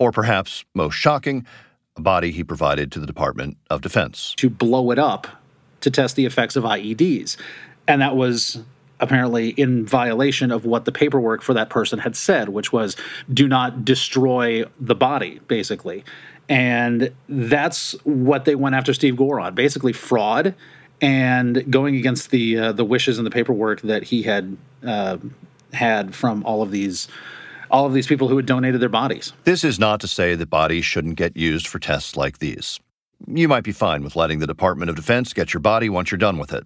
or 0.00 0.10
perhaps 0.10 0.64
most 0.74 0.94
shocking, 0.94 1.46
a 1.96 2.00
body 2.00 2.32
he 2.32 2.42
provided 2.42 2.90
to 2.90 2.98
the 2.98 3.06
Department 3.06 3.56
of 3.70 3.82
Defense. 3.82 4.34
To 4.38 4.50
blow 4.50 4.90
it 4.90 4.98
up 4.98 5.28
to 5.82 5.92
test 5.92 6.16
the 6.16 6.26
effects 6.26 6.56
of 6.56 6.64
IEDs. 6.64 7.36
And 7.86 8.02
that 8.02 8.16
was 8.16 8.58
apparently 9.00 9.50
in 9.50 9.84
violation 9.84 10.50
of 10.50 10.64
what 10.64 10.84
the 10.84 10.92
paperwork 10.92 11.42
for 11.42 11.54
that 11.54 11.70
person 11.70 11.98
had 11.98 12.16
said, 12.16 12.50
which 12.50 12.72
was 12.72 12.96
do 13.32 13.48
not 13.48 13.84
destroy 13.84 14.64
the 14.78 14.94
body, 14.94 15.40
basically. 15.48 16.04
And 16.48 17.12
that's 17.28 17.92
what 18.04 18.44
they 18.44 18.54
went 18.54 18.74
after 18.74 18.92
Steve 18.92 19.16
Gore 19.16 19.40
on 19.40 19.54
basically 19.54 19.92
fraud 19.92 20.54
and 21.00 21.70
going 21.70 21.96
against 21.96 22.30
the 22.30 22.58
uh, 22.58 22.72
the 22.72 22.84
wishes 22.84 23.18
and 23.18 23.26
the 23.26 23.30
paperwork 23.30 23.80
that 23.82 24.04
he 24.04 24.22
had 24.22 24.56
uh, 24.84 25.18
had 25.72 26.14
from 26.14 26.44
all 26.44 26.62
of 26.62 26.70
these 26.70 27.08
all 27.70 27.86
of 27.86 27.94
these 27.94 28.06
people 28.06 28.28
who 28.28 28.36
had 28.36 28.46
donated 28.46 28.80
their 28.80 28.88
bodies. 28.88 29.32
This 29.44 29.62
is 29.62 29.78
not 29.78 30.00
to 30.00 30.08
say 30.08 30.34
that 30.34 30.50
bodies 30.50 30.84
shouldn't 30.84 31.14
get 31.16 31.36
used 31.36 31.68
for 31.68 31.78
tests 31.78 32.16
like 32.16 32.38
these. 32.38 32.80
You 33.28 33.48
might 33.48 33.64
be 33.64 33.72
fine 33.72 34.02
with 34.02 34.16
letting 34.16 34.40
the 34.40 34.46
Department 34.46 34.90
of 34.90 34.96
Defense 34.96 35.32
get 35.32 35.54
your 35.54 35.60
body 35.60 35.88
once 35.88 36.10
you're 36.10 36.18
done 36.18 36.38
with 36.38 36.52
it. 36.52 36.64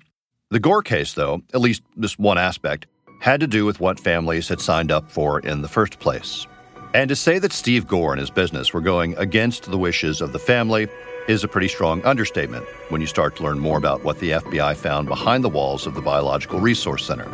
The 0.50 0.60
Gore 0.60 0.82
case, 0.82 1.14
though, 1.14 1.42
at 1.52 1.60
least 1.60 1.82
this 1.96 2.18
one 2.18 2.38
aspect, 2.38 2.86
had 3.20 3.40
to 3.40 3.46
do 3.46 3.64
with 3.64 3.80
what 3.80 3.98
families 3.98 4.48
had 4.48 4.60
signed 4.60 4.92
up 4.92 5.10
for 5.10 5.40
in 5.40 5.62
the 5.62 5.68
first 5.68 5.98
place. 5.98 6.46
And 6.92 7.08
to 7.08 7.16
say 7.16 7.38
that 7.40 7.52
Steve 7.52 7.86
Gore 7.86 8.12
and 8.12 8.20
his 8.20 8.30
business 8.30 8.72
were 8.72 8.80
going 8.80 9.16
against 9.16 9.70
the 9.70 9.78
wishes 9.78 10.20
of 10.20 10.32
the 10.32 10.38
family 10.38 10.86
is 11.26 11.42
a 11.42 11.48
pretty 11.48 11.68
strong 11.68 12.02
understatement 12.04 12.66
when 12.90 13.00
you 13.00 13.06
start 13.06 13.34
to 13.36 13.42
learn 13.42 13.58
more 13.58 13.78
about 13.78 14.04
what 14.04 14.18
the 14.18 14.32
FBI 14.32 14.76
found 14.76 15.08
behind 15.08 15.42
the 15.42 15.48
walls 15.48 15.86
of 15.86 15.94
the 15.94 16.02
Biological 16.02 16.60
Resource 16.60 17.04
Center. 17.06 17.26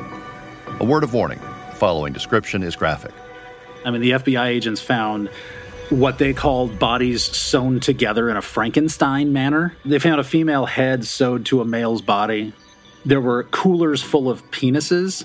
A 0.79 0.85
word 0.85 1.03
of 1.03 1.13
warning 1.13 1.41
the 1.41 1.77
following 1.77 2.13
description 2.13 2.63
is 2.63 2.77
graphic. 2.77 3.13
I 3.85 3.91
mean, 3.91 4.01
the 4.01 4.13
FBI 4.13 4.47
agents 4.47 4.81
found 4.81 5.29
what 5.91 6.19
they 6.19 6.33
called 6.33 6.79
bodies 6.79 7.25
sewn 7.25 7.81
together 7.81 8.31
in 8.31 8.37
a 8.37 8.43
Frankenstein 8.43 9.33
manner. 9.33 9.75
They 9.85 9.99
found 9.99 10.21
a 10.21 10.25
female 10.25 10.67
head 10.67 11.05
sewed 11.05 11.47
to 11.47 11.61
a 11.61 11.65
male's 11.65 12.01
body. 12.01 12.53
There 13.05 13.21
were 13.21 13.45
coolers 13.45 14.03
full 14.03 14.29
of 14.29 14.49
penises 14.51 15.25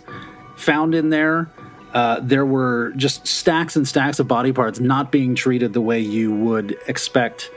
found 0.55 0.95
in 0.95 1.09
there. 1.09 1.49
Uh, 1.93 2.19
there 2.21 2.45
were 2.45 2.91
just 2.95 3.25
stacks 3.25 3.75
and 3.75 3.87
stacks 3.87 4.19
of 4.19 4.27
body 4.27 4.51
parts 4.51 4.79
not 4.79 5.11
being 5.11 5.35
treated 5.35 5.73
the 5.73 5.81
way 5.81 5.99
you 5.99 6.33
would 6.33 6.77
expect 6.87 7.49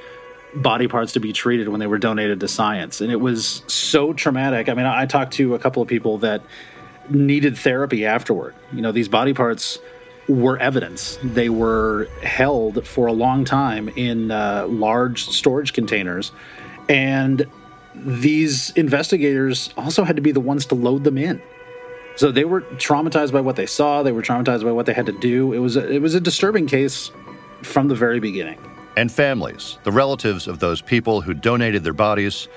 body 0.54 0.88
parts 0.88 1.12
to 1.12 1.20
be 1.20 1.32
treated 1.32 1.68
when 1.68 1.80
they 1.80 1.86
were 1.86 1.98
donated 1.98 2.40
to 2.40 2.48
science. 2.48 3.00
And 3.00 3.10
it 3.10 3.20
was 3.20 3.62
so 3.66 4.12
traumatic. 4.12 4.68
I 4.68 4.74
mean, 4.74 4.86
I 4.86 5.06
talked 5.06 5.34
to 5.34 5.54
a 5.54 5.58
couple 5.58 5.82
of 5.82 5.88
people 5.88 6.18
that 6.18 6.42
needed 7.10 7.56
therapy 7.56 8.06
afterward. 8.06 8.54
You 8.72 8.80
know, 8.80 8.92
these 8.92 9.08
body 9.08 9.34
parts 9.34 9.78
were 10.28 10.58
evidence. 10.58 11.18
They 11.22 11.48
were 11.48 12.08
held 12.22 12.86
for 12.86 13.06
a 13.06 13.12
long 13.12 13.44
time 13.44 13.88
in 13.90 14.30
uh, 14.30 14.66
large 14.68 15.24
storage 15.24 15.72
containers. 15.72 16.32
And 16.88 17.46
these 18.04 18.70
investigators 18.70 19.70
also 19.76 20.04
had 20.04 20.16
to 20.16 20.22
be 20.22 20.32
the 20.32 20.40
ones 20.40 20.66
to 20.66 20.74
load 20.74 21.04
them 21.04 21.18
in. 21.18 21.40
So 22.16 22.32
they 22.32 22.44
were 22.44 22.62
traumatized 22.62 23.32
by 23.32 23.40
what 23.40 23.56
they 23.56 23.66
saw. 23.66 24.02
They 24.02 24.12
were 24.12 24.22
traumatized 24.22 24.64
by 24.64 24.72
what 24.72 24.86
they 24.86 24.92
had 24.92 25.06
to 25.06 25.12
do. 25.12 25.52
It 25.52 25.58
was 25.58 25.76
a, 25.76 25.88
it 25.88 26.02
was 26.02 26.14
a 26.14 26.20
disturbing 26.20 26.66
case 26.66 27.12
from 27.62 27.88
the 27.88 27.94
very 27.94 28.18
beginning. 28.18 28.58
And 28.96 29.12
families, 29.12 29.78
the 29.84 29.92
relatives 29.92 30.48
of 30.48 30.58
those 30.58 30.82
people 30.82 31.20
who 31.20 31.32
donated 31.32 31.84
their 31.84 31.92
bodies, 31.92 32.48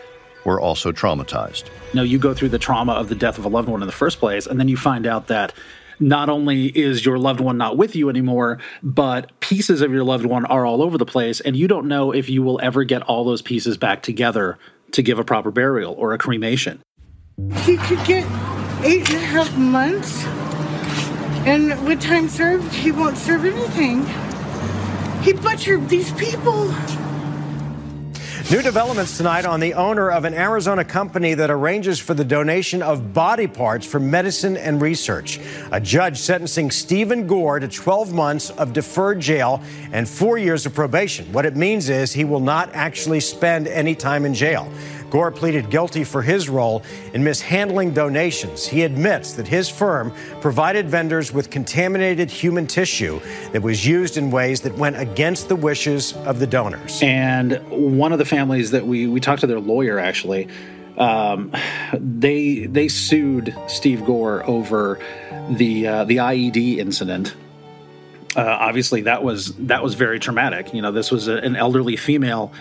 were 0.43 0.59
also 0.59 0.91
traumatized. 0.91 1.65
Now 1.93 2.01
you 2.01 2.17
go 2.17 2.33
through 2.33 2.49
the 2.49 2.57
trauma 2.57 2.93
of 2.93 3.09
the 3.09 3.15
death 3.15 3.37
of 3.37 3.45
a 3.45 3.47
loved 3.47 3.69
one 3.69 3.81
in 3.81 3.85
the 3.85 3.93
first 3.93 4.19
place, 4.19 4.47
and 4.47 4.59
then 4.59 4.67
you 4.67 4.77
find 4.77 5.05
out 5.05 5.27
that 5.27 5.53
not 5.99 6.29
only 6.29 6.65
is 6.65 7.05
your 7.05 7.19
loved 7.19 7.39
one 7.39 7.57
not 7.57 7.77
with 7.77 7.95
you 7.95 8.09
anymore, 8.09 8.57
but 8.81 9.39
pieces 9.39 9.81
of 9.81 9.91
your 9.91 10.03
loved 10.03 10.25
one 10.25 10.45
are 10.45 10.65
all 10.65 10.81
over 10.81 10.97
the 10.97 11.05
place, 11.05 11.39
and 11.41 11.55
you 11.55 11.67
don't 11.67 11.87
know 11.87 12.11
if 12.11 12.27
you 12.27 12.41
will 12.41 12.59
ever 12.63 12.83
get 12.83 13.03
all 13.03 13.23
those 13.23 13.43
pieces 13.43 13.77
back 13.77 14.01
together 14.01 14.57
to 14.93 15.01
give 15.01 15.19
a 15.19 15.23
proper 15.23 15.51
burial 15.51 15.93
or 15.93 16.13
a 16.13 16.17
cremation. 16.17 16.81
He 17.63 17.77
could 17.77 18.03
get 18.05 18.25
eight 18.83 19.09
and 19.09 19.17
a 19.17 19.25
half 19.25 19.57
months, 19.57 20.23
and 21.45 21.85
with 21.87 22.01
time 22.01 22.29
served, 22.29 22.73
he 22.73 22.91
won't 22.91 23.17
serve 23.17 23.45
anything. 23.45 24.05
He 25.23 25.33
butchered 25.33 25.89
these 25.89 26.11
people. 26.13 26.73
New 28.51 28.61
developments 28.61 29.15
tonight 29.15 29.45
on 29.45 29.61
the 29.61 29.75
owner 29.75 30.11
of 30.11 30.25
an 30.25 30.33
Arizona 30.33 30.83
company 30.83 31.33
that 31.35 31.49
arranges 31.49 31.99
for 31.99 32.13
the 32.13 32.25
donation 32.25 32.81
of 32.81 33.13
body 33.13 33.47
parts 33.47 33.85
for 33.85 33.97
medicine 33.97 34.57
and 34.57 34.81
research. 34.81 35.39
A 35.71 35.79
judge 35.79 36.17
sentencing 36.17 36.69
Stephen 36.69 37.27
Gore 37.27 37.61
to 37.61 37.69
12 37.69 38.11
months 38.11 38.49
of 38.49 38.73
deferred 38.73 39.21
jail 39.21 39.63
and 39.93 40.05
four 40.05 40.37
years 40.37 40.65
of 40.65 40.73
probation. 40.73 41.31
What 41.31 41.45
it 41.45 41.55
means 41.55 41.87
is 41.87 42.11
he 42.11 42.25
will 42.25 42.41
not 42.41 42.69
actually 42.73 43.21
spend 43.21 43.69
any 43.69 43.95
time 43.95 44.25
in 44.25 44.33
jail. 44.33 44.69
Gore 45.11 45.29
pleaded 45.29 45.69
guilty 45.69 46.05
for 46.05 46.21
his 46.21 46.49
role 46.49 46.83
in 47.13 47.23
mishandling 47.23 47.93
donations. 47.93 48.65
He 48.65 48.83
admits 48.83 49.33
that 49.33 49.45
his 49.47 49.69
firm 49.69 50.13
provided 50.39 50.89
vendors 50.89 51.33
with 51.33 51.49
contaminated 51.49 52.31
human 52.31 52.65
tissue 52.65 53.19
that 53.51 53.61
was 53.61 53.85
used 53.85 54.15
in 54.17 54.31
ways 54.31 54.61
that 54.61 54.73
went 54.77 54.97
against 54.97 55.49
the 55.49 55.55
wishes 55.55 56.13
of 56.25 56.39
the 56.39 56.47
donors. 56.47 57.01
And 57.03 57.61
one 57.69 58.13
of 58.13 58.19
the 58.19 58.25
families 58.25 58.71
that 58.71 58.87
we 58.87 59.05
we 59.05 59.19
talked 59.19 59.41
to 59.41 59.47
their 59.47 59.59
lawyer 59.59 59.99
actually, 59.99 60.47
um, 60.97 61.51
they 61.93 62.65
they 62.67 62.87
sued 62.87 63.53
Steve 63.67 64.05
Gore 64.05 64.49
over 64.49 64.97
the 65.49 65.87
uh, 65.87 66.05
the 66.05 66.17
IED 66.17 66.77
incident. 66.77 67.35
Uh, 68.33 68.43
obviously, 68.43 69.01
that 69.01 69.23
was 69.23 69.53
that 69.55 69.83
was 69.83 69.95
very 69.95 70.19
traumatic. 70.19 70.73
You 70.73 70.81
know, 70.81 70.93
this 70.93 71.11
was 71.11 71.27
a, 71.27 71.35
an 71.35 71.57
elderly 71.57 71.97
female 71.97 72.53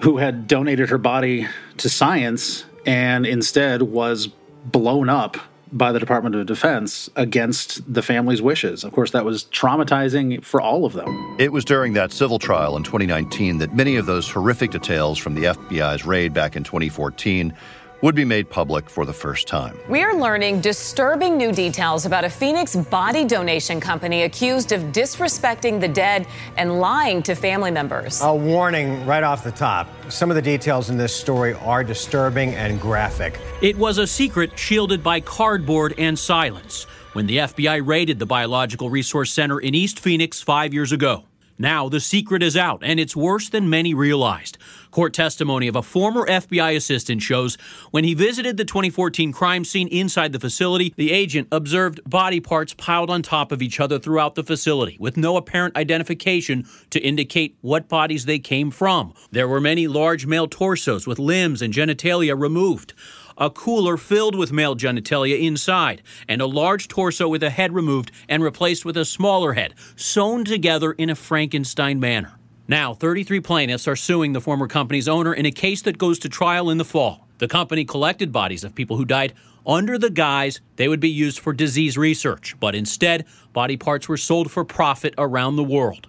who 0.00 0.18
had 0.18 0.46
donated 0.46 0.90
her 0.90 0.98
body 0.98 1.46
to 1.78 1.88
science 1.88 2.64
and 2.86 3.26
instead 3.26 3.82
was 3.82 4.28
blown 4.64 5.08
up 5.08 5.36
by 5.72 5.92
the 5.92 5.98
Department 5.98 6.34
of 6.34 6.46
Defense 6.46 7.10
against 7.16 7.92
the 7.92 8.02
family's 8.02 8.40
wishes. 8.40 8.84
Of 8.84 8.92
course, 8.92 9.10
that 9.10 9.24
was 9.24 9.44
traumatizing 9.44 10.42
for 10.44 10.60
all 10.60 10.84
of 10.84 10.94
them. 10.94 11.36
It 11.38 11.52
was 11.52 11.64
during 11.64 11.92
that 11.92 12.12
civil 12.12 12.38
trial 12.38 12.76
in 12.76 12.82
2019 12.82 13.58
that 13.58 13.74
many 13.74 13.96
of 13.96 14.06
those 14.06 14.28
horrific 14.30 14.70
details 14.70 15.18
from 15.18 15.34
the 15.34 15.44
FBI's 15.44 16.06
raid 16.06 16.32
back 16.32 16.56
in 16.56 16.64
2014 16.64 17.54
would 18.00 18.14
be 18.14 18.24
made 18.24 18.48
public 18.48 18.88
for 18.88 19.04
the 19.04 19.12
first 19.12 19.48
time. 19.48 19.78
We 19.88 20.02
are 20.02 20.14
learning 20.14 20.60
disturbing 20.60 21.36
new 21.36 21.52
details 21.52 22.06
about 22.06 22.24
a 22.24 22.30
Phoenix 22.30 22.76
body 22.76 23.24
donation 23.24 23.80
company 23.80 24.22
accused 24.22 24.72
of 24.72 24.80
disrespecting 24.92 25.80
the 25.80 25.88
dead 25.88 26.26
and 26.56 26.80
lying 26.80 27.22
to 27.24 27.34
family 27.34 27.70
members. 27.70 28.20
A 28.22 28.34
warning 28.34 29.04
right 29.06 29.22
off 29.22 29.42
the 29.42 29.50
top. 29.50 29.88
Some 30.10 30.30
of 30.30 30.36
the 30.36 30.42
details 30.42 30.90
in 30.90 30.96
this 30.96 31.14
story 31.14 31.54
are 31.54 31.82
disturbing 31.82 32.54
and 32.54 32.80
graphic. 32.80 33.38
It 33.62 33.76
was 33.76 33.98
a 33.98 34.06
secret 34.06 34.58
shielded 34.58 35.02
by 35.02 35.20
cardboard 35.20 35.94
and 35.98 36.18
silence 36.18 36.84
when 37.12 37.26
the 37.26 37.38
FBI 37.38 37.84
raided 37.84 38.18
the 38.18 38.26
Biological 38.26 38.90
Resource 38.90 39.32
Center 39.32 39.58
in 39.58 39.74
East 39.74 39.98
Phoenix 39.98 40.40
five 40.40 40.72
years 40.72 40.92
ago. 40.92 41.24
Now 41.58 41.88
the 41.88 41.98
secret 41.98 42.44
is 42.44 42.56
out, 42.56 42.82
and 42.84 43.00
it's 43.00 43.16
worse 43.16 43.48
than 43.48 43.68
many 43.68 43.92
realized. 43.92 44.58
Court 44.90 45.12
testimony 45.12 45.68
of 45.68 45.76
a 45.76 45.82
former 45.82 46.26
FBI 46.26 46.74
assistant 46.74 47.22
shows 47.22 47.56
when 47.90 48.04
he 48.04 48.14
visited 48.14 48.56
the 48.56 48.64
2014 48.64 49.32
crime 49.32 49.64
scene 49.64 49.88
inside 49.88 50.32
the 50.32 50.40
facility, 50.40 50.94
the 50.96 51.12
agent 51.12 51.48
observed 51.52 52.00
body 52.08 52.40
parts 52.40 52.74
piled 52.74 53.10
on 53.10 53.22
top 53.22 53.52
of 53.52 53.60
each 53.60 53.80
other 53.80 53.98
throughout 53.98 54.34
the 54.34 54.44
facility 54.44 54.96
with 54.98 55.16
no 55.16 55.36
apparent 55.36 55.76
identification 55.76 56.66
to 56.90 57.00
indicate 57.00 57.56
what 57.60 57.88
bodies 57.88 58.24
they 58.24 58.38
came 58.38 58.70
from. 58.70 59.12
There 59.30 59.48
were 59.48 59.60
many 59.60 59.86
large 59.86 60.26
male 60.26 60.48
torsos 60.48 61.06
with 61.06 61.18
limbs 61.18 61.62
and 61.62 61.72
genitalia 61.72 62.38
removed 62.38 62.94
a 63.38 63.48
cooler 63.48 63.96
filled 63.96 64.34
with 64.34 64.52
male 64.52 64.74
genitalia 64.74 65.40
inside, 65.40 66.02
and 66.28 66.42
a 66.42 66.46
large 66.46 66.88
torso 66.88 67.28
with 67.28 67.42
a 67.42 67.50
head 67.50 67.72
removed 67.72 68.10
and 68.28 68.42
replaced 68.42 68.84
with 68.84 68.96
a 68.96 69.04
smaller 69.04 69.52
head, 69.52 69.74
sewn 69.96 70.44
together 70.44 70.92
in 70.92 71.08
a 71.08 71.14
Frankenstein 71.14 72.00
manner. 72.00 72.37
Now, 72.70 72.92
33 72.92 73.40
plaintiffs 73.40 73.88
are 73.88 73.96
suing 73.96 74.34
the 74.34 74.42
former 74.42 74.68
company's 74.68 75.08
owner 75.08 75.32
in 75.32 75.46
a 75.46 75.50
case 75.50 75.80
that 75.82 75.96
goes 75.96 76.18
to 76.18 76.28
trial 76.28 76.68
in 76.68 76.76
the 76.76 76.84
fall. 76.84 77.26
The 77.38 77.48
company 77.48 77.86
collected 77.86 78.30
bodies 78.30 78.62
of 78.62 78.74
people 78.74 78.98
who 78.98 79.06
died 79.06 79.32
under 79.66 79.96
the 79.96 80.10
guise 80.10 80.60
they 80.76 80.86
would 80.86 81.00
be 81.00 81.08
used 81.08 81.38
for 81.38 81.54
disease 81.54 81.96
research, 81.96 82.56
but 82.60 82.74
instead, 82.74 83.24
body 83.54 83.78
parts 83.78 84.06
were 84.06 84.18
sold 84.18 84.50
for 84.50 84.66
profit 84.66 85.14
around 85.16 85.56
the 85.56 85.64
world. 85.64 86.08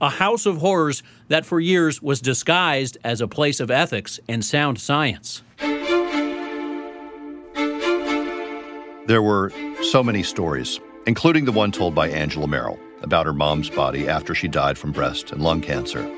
A 0.00 0.10
house 0.10 0.46
of 0.46 0.56
horrors 0.56 1.04
that 1.28 1.46
for 1.46 1.60
years 1.60 2.02
was 2.02 2.20
disguised 2.20 2.98
as 3.04 3.20
a 3.20 3.28
place 3.28 3.60
of 3.60 3.70
ethics 3.70 4.18
and 4.28 4.44
sound 4.44 4.80
science. 4.80 5.42
There 9.06 9.22
were 9.22 9.52
so 9.82 10.02
many 10.02 10.24
stories, 10.24 10.80
including 11.06 11.44
the 11.44 11.52
one 11.52 11.70
told 11.70 11.94
by 11.94 12.08
Angela 12.08 12.48
Merrill 12.48 12.80
about 13.02 13.26
her 13.26 13.32
mom's 13.32 13.70
body 13.70 14.08
after 14.08 14.34
she 14.34 14.48
died 14.48 14.78
from 14.78 14.92
breast 14.92 15.32
and 15.32 15.42
lung 15.42 15.60
cancer. 15.60 16.08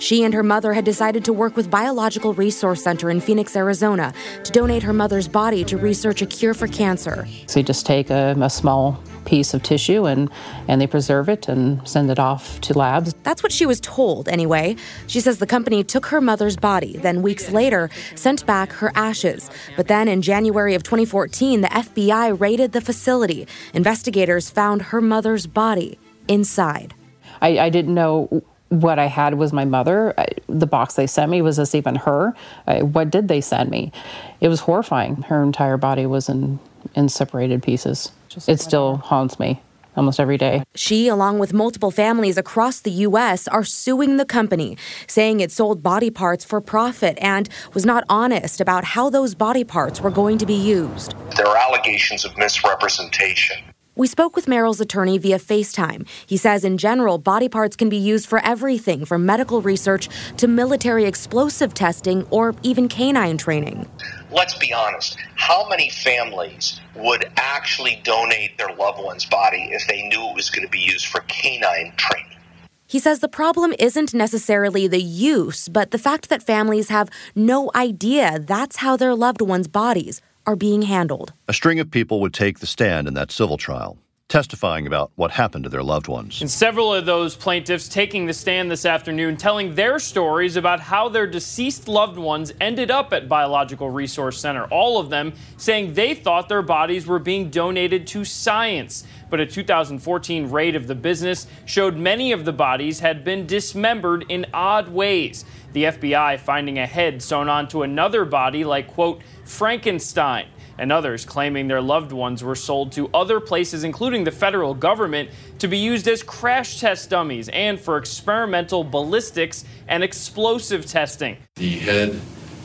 She 0.00 0.24
and 0.24 0.32
her 0.32 0.42
mother 0.42 0.72
had 0.72 0.86
decided 0.86 1.26
to 1.26 1.32
work 1.32 1.56
with 1.56 1.70
Biological 1.70 2.32
Resource 2.32 2.82
Center 2.82 3.10
in 3.10 3.20
Phoenix, 3.20 3.54
Arizona, 3.54 4.14
to 4.44 4.50
donate 4.50 4.82
her 4.82 4.94
mother's 4.94 5.28
body 5.28 5.62
to 5.64 5.76
research 5.76 6.22
a 6.22 6.26
cure 6.26 6.54
for 6.54 6.66
cancer. 6.66 7.28
So 7.46 7.60
you 7.60 7.66
just 7.66 7.84
take 7.84 8.08
a, 8.08 8.34
a 8.40 8.48
small 8.48 8.98
piece 9.26 9.52
of 9.52 9.62
tissue 9.62 10.06
and, 10.06 10.30
and 10.68 10.80
they 10.80 10.86
preserve 10.86 11.28
it 11.28 11.48
and 11.48 11.86
send 11.86 12.10
it 12.10 12.18
off 12.18 12.62
to 12.62 12.76
labs. 12.76 13.12
That's 13.24 13.42
what 13.42 13.52
she 13.52 13.66
was 13.66 13.78
told, 13.78 14.26
anyway. 14.26 14.76
She 15.06 15.20
says 15.20 15.38
the 15.38 15.46
company 15.46 15.84
took 15.84 16.06
her 16.06 16.22
mother's 16.22 16.56
body, 16.56 16.96
then 16.96 17.20
weeks 17.20 17.50
later 17.50 17.90
sent 18.14 18.46
back 18.46 18.72
her 18.72 18.90
ashes. 18.94 19.50
But 19.76 19.88
then 19.88 20.08
in 20.08 20.22
January 20.22 20.74
of 20.74 20.82
2014, 20.82 21.60
the 21.60 21.68
FBI 21.68 22.40
raided 22.40 22.72
the 22.72 22.80
facility. 22.80 23.46
Investigators 23.74 24.48
found 24.48 24.80
her 24.82 25.02
mother's 25.02 25.46
body 25.46 25.98
inside. 26.30 26.94
I, 27.42 27.58
I 27.58 27.68
didn't 27.70 27.94
know 27.94 28.42
what 28.70 28.98
I 28.98 29.06
had 29.06 29.34
was 29.34 29.52
my 29.52 29.64
mother. 29.64 30.14
The 30.48 30.66
box 30.66 30.94
they 30.94 31.06
sent 31.06 31.30
me 31.30 31.42
was 31.42 31.56
this 31.56 31.74
even 31.74 31.96
her? 31.96 32.34
What 32.66 33.10
did 33.10 33.28
they 33.28 33.40
send 33.40 33.70
me? 33.70 33.92
It 34.40 34.48
was 34.48 34.60
horrifying. 34.60 35.22
Her 35.22 35.42
entire 35.42 35.76
body 35.76 36.06
was 36.06 36.28
in, 36.28 36.60
in 36.94 37.08
separated 37.08 37.62
pieces. 37.62 38.12
It 38.46 38.60
still 38.60 38.96
haunts 38.98 39.40
me 39.40 39.60
almost 39.96 40.20
every 40.20 40.38
day. 40.38 40.62
She, 40.76 41.08
along 41.08 41.40
with 41.40 41.52
multiple 41.52 41.90
families 41.90 42.38
across 42.38 42.80
the 42.80 42.92
U.S., 42.92 43.48
are 43.48 43.64
suing 43.64 44.18
the 44.18 44.24
company, 44.24 44.78
saying 45.08 45.40
it 45.40 45.50
sold 45.50 45.82
body 45.82 46.10
parts 46.10 46.44
for 46.44 46.60
profit 46.60 47.18
and 47.20 47.48
was 47.74 47.84
not 47.84 48.04
honest 48.08 48.60
about 48.60 48.84
how 48.84 49.10
those 49.10 49.34
body 49.34 49.64
parts 49.64 50.00
were 50.00 50.10
going 50.10 50.38
to 50.38 50.46
be 50.46 50.54
used. 50.54 51.14
There 51.36 51.46
are 51.46 51.56
allegations 51.56 52.24
of 52.24 52.36
misrepresentation. 52.38 53.58
We 54.00 54.06
spoke 54.06 54.34
with 54.34 54.48
Merrill's 54.48 54.80
attorney 54.80 55.18
via 55.18 55.38
FaceTime. 55.38 56.08
He 56.24 56.38
says, 56.38 56.64
in 56.64 56.78
general, 56.78 57.18
body 57.18 57.50
parts 57.50 57.76
can 57.76 57.90
be 57.90 57.98
used 57.98 58.26
for 58.26 58.38
everything 58.38 59.04
from 59.04 59.26
medical 59.26 59.60
research 59.60 60.08
to 60.38 60.48
military 60.48 61.04
explosive 61.04 61.74
testing 61.74 62.26
or 62.30 62.54
even 62.62 62.88
canine 62.88 63.36
training. 63.36 63.86
Let's 64.30 64.56
be 64.56 64.72
honest. 64.72 65.18
How 65.34 65.68
many 65.68 65.90
families 65.90 66.80
would 66.96 67.30
actually 67.36 68.00
donate 68.02 68.56
their 68.56 68.74
loved 68.74 69.04
one's 69.04 69.26
body 69.26 69.68
if 69.70 69.86
they 69.86 70.00
knew 70.08 70.30
it 70.30 70.34
was 70.34 70.48
going 70.48 70.66
to 70.66 70.72
be 70.72 70.80
used 70.80 71.04
for 71.04 71.20
canine 71.28 71.92
training? 71.98 72.38
He 72.86 73.00
says 73.00 73.20
the 73.20 73.28
problem 73.28 73.74
isn't 73.78 74.14
necessarily 74.14 74.88
the 74.88 75.02
use, 75.02 75.68
but 75.68 75.90
the 75.90 75.98
fact 75.98 76.30
that 76.30 76.42
families 76.42 76.88
have 76.88 77.10
no 77.34 77.70
idea 77.74 78.38
that's 78.38 78.76
how 78.76 78.96
their 78.96 79.14
loved 79.14 79.42
one's 79.42 79.68
bodies 79.68 80.22
are 80.50 80.56
being 80.56 80.82
handled. 80.82 81.32
A 81.46 81.52
string 81.52 81.78
of 81.78 81.90
people 81.92 82.20
would 82.20 82.34
take 82.34 82.58
the 82.58 82.66
stand 82.66 83.06
in 83.06 83.14
that 83.14 83.30
civil 83.30 83.56
trial, 83.56 83.96
testifying 84.28 84.84
about 84.84 85.12
what 85.14 85.30
happened 85.30 85.62
to 85.62 85.70
their 85.70 85.84
loved 85.84 86.08
ones. 86.08 86.40
And 86.40 86.50
several 86.50 86.92
of 86.92 87.06
those 87.06 87.36
plaintiffs 87.36 87.88
taking 87.88 88.26
the 88.26 88.34
stand 88.34 88.68
this 88.68 88.84
afternoon, 88.84 89.36
telling 89.36 89.76
their 89.76 90.00
stories 90.00 90.56
about 90.56 90.80
how 90.80 91.08
their 91.08 91.28
deceased 91.28 91.86
loved 91.86 92.18
ones 92.18 92.52
ended 92.60 92.90
up 92.90 93.12
at 93.12 93.28
Biological 93.28 93.90
Resource 93.90 94.40
Center. 94.40 94.64
All 94.64 94.98
of 94.98 95.08
them 95.08 95.34
saying 95.56 95.94
they 95.94 96.14
thought 96.14 96.48
their 96.48 96.62
bodies 96.62 97.06
were 97.06 97.20
being 97.20 97.48
donated 97.48 98.08
to 98.08 98.24
science. 98.24 99.04
But 99.30 99.40
a 99.40 99.46
2014 99.46 100.50
raid 100.50 100.76
of 100.76 100.86
the 100.86 100.94
business 100.94 101.46
showed 101.64 101.96
many 101.96 102.32
of 102.32 102.44
the 102.44 102.52
bodies 102.52 103.00
had 103.00 103.24
been 103.24 103.46
dismembered 103.46 104.26
in 104.28 104.44
odd 104.52 104.88
ways. 104.88 105.44
The 105.72 105.84
FBI 105.84 106.40
finding 106.40 106.78
a 106.78 106.86
head 106.86 107.22
sewn 107.22 107.48
onto 107.48 107.82
another 107.82 108.24
body 108.24 108.64
like, 108.64 108.88
quote, 108.88 109.22
Frankenstein, 109.44 110.46
and 110.78 110.90
others 110.90 111.24
claiming 111.24 111.68
their 111.68 111.80
loved 111.80 112.10
ones 112.10 112.42
were 112.42 112.54
sold 112.54 112.90
to 112.92 113.08
other 113.14 113.38
places, 113.38 113.84
including 113.84 114.24
the 114.24 114.30
federal 114.32 114.74
government, 114.74 115.30
to 115.58 115.68
be 115.68 115.78
used 115.78 116.08
as 116.08 116.22
crash 116.22 116.80
test 116.80 117.10
dummies 117.10 117.48
and 117.50 117.78
for 117.78 117.98
experimental 117.98 118.82
ballistics 118.82 119.64
and 119.86 120.02
explosive 120.02 120.86
testing. 120.86 121.36
The 121.56 121.78
head, 121.78 122.20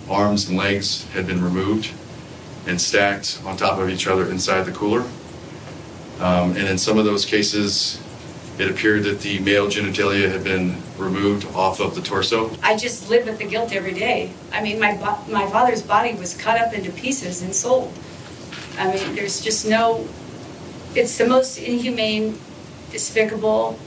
arms, 0.09 0.49
and 0.49 0.57
legs 0.57 1.05
had 1.11 1.27
been 1.27 1.43
removed 1.43 1.91
and 2.65 2.79
stacked 2.79 3.39
on 3.45 3.57
top 3.57 3.77
of 3.79 3.89
each 3.89 4.07
other 4.07 4.31
inside 4.31 4.63
the 4.63 4.71
cooler. 4.71 5.03
Um, 6.19 6.51
and 6.51 6.67
in 6.67 6.77
some 6.77 6.97
of 6.97 7.05
those 7.05 7.25
cases, 7.25 8.01
it 8.57 8.69
appeared 8.69 9.03
that 9.03 9.19
the 9.19 9.39
male 9.39 9.67
genitalia 9.67 10.31
had 10.31 10.43
been 10.43 10.81
removed 10.97 11.45
off 11.53 11.79
of 11.81 11.93
the 11.93 12.01
torso. 12.01 12.55
I 12.63 12.77
just 12.77 13.09
live 13.09 13.25
with 13.25 13.37
the 13.37 13.45
guilt 13.45 13.73
every 13.73 13.93
day. 13.93 14.31
I 14.53 14.61
mean, 14.61 14.79
my 14.79 14.93
my 15.27 15.45
father's 15.47 15.81
body 15.81 16.13
was 16.13 16.33
cut 16.35 16.59
up 16.59 16.73
into 16.73 16.91
pieces 16.91 17.41
and 17.41 17.53
sold. 17.53 17.91
I 18.77 18.93
mean, 18.93 19.15
there's 19.15 19.41
just 19.41 19.67
no. 19.67 20.07
It's 20.95 21.17
the 21.17 21.27
most 21.27 21.57
inhumane, 21.57 22.39
despicable, 22.91 23.77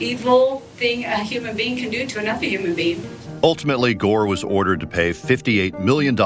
evil 0.00 0.60
thing 0.76 1.04
a 1.04 1.18
human 1.18 1.54
being 1.54 1.76
can 1.76 1.90
do 1.90 2.06
to 2.06 2.18
another 2.18 2.46
human 2.46 2.74
being. 2.74 3.06
Ultimately, 3.42 3.92
Gore 3.92 4.26
was 4.26 4.44
ordered 4.44 4.80
to 4.80 4.86
pay 4.86 5.10
$58 5.10 5.80
million 5.80 6.18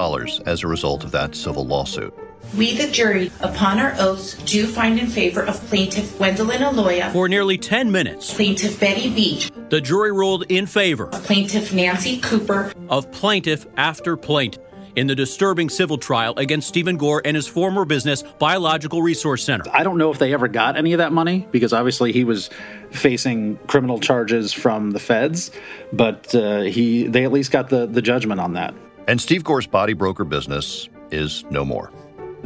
as 0.47 0.63
a 0.63 0.69
result 0.69 1.03
of 1.03 1.11
that 1.13 1.35
civil 1.35 1.67
lawsuit. 1.67 2.15
We, 2.55 2.75
the 2.75 2.89
jury, 2.91 3.31
upon 3.41 3.79
our 3.79 3.95
oaths, 3.99 4.35
do 4.45 4.67
find 4.67 4.99
in 4.99 5.09
favor 5.09 5.43
of 5.43 5.61
plaintiff 5.67 6.17
Gwendolyn 6.17 6.63
Aloya. 6.63 7.13
For 7.13 7.29
nearly 7.29 7.59
10 7.59 7.91
minutes, 7.93 8.33
plaintiff 8.33 8.81
Betty 8.81 9.11
Beach. 9.13 9.51
The 9.69 9.81
jury 9.81 10.13
ruled 10.13 10.45
in 10.49 10.67
favor 10.67 11.09
of 11.09 11.23
plaintiff 11.25 11.73
Nancy 11.73 12.19
Cooper. 12.21 12.73
Of 12.89 13.11
plaintiff 13.13 13.67
after 13.77 14.17
plaintiff. 14.17 14.63
in 14.95 15.07
the 15.07 15.15
disturbing 15.15 15.69
civil 15.69 15.99
trial 15.99 16.33
against 16.39 16.67
Stephen 16.67 16.97
Gore 16.97 17.21
and 17.23 17.37
his 17.37 17.47
former 17.47 17.85
business, 17.85 18.23
Biological 18.39 19.03
Resource 19.03 19.45
Center. 19.45 19.65
I 19.71 19.83
don't 19.83 19.99
know 19.99 20.11
if 20.11 20.19
they 20.19 20.33
ever 20.33 20.49
got 20.49 20.79
any 20.79 20.95
of 20.95 20.99
that 20.99 21.13
money 21.13 21.47
because 21.51 21.75
obviously 21.75 22.13
he 22.13 22.25
was 22.25 22.49
facing 22.93 23.59
criminal 23.67 24.01
charges 24.01 24.55
from 24.55 24.93
the 24.93 24.99
feds, 24.99 25.51
but 25.93 26.35
uh, 26.35 26.63
he 26.63 27.07
they 27.09 27.25
at 27.25 27.33
least 27.33 27.51
got 27.53 27.69
the, 27.69 27.87
the 27.87 28.01
judgment 28.01 28.41
on 28.41 28.55
that. 28.55 28.75
And 29.07 29.21
Steve 29.21 29.45
Gore's 29.45 29.67
body 29.67 29.93
broker 29.93 30.25
business 30.25 30.89
is 31.11 31.45
no 31.51 31.63
more. 31.65 31.93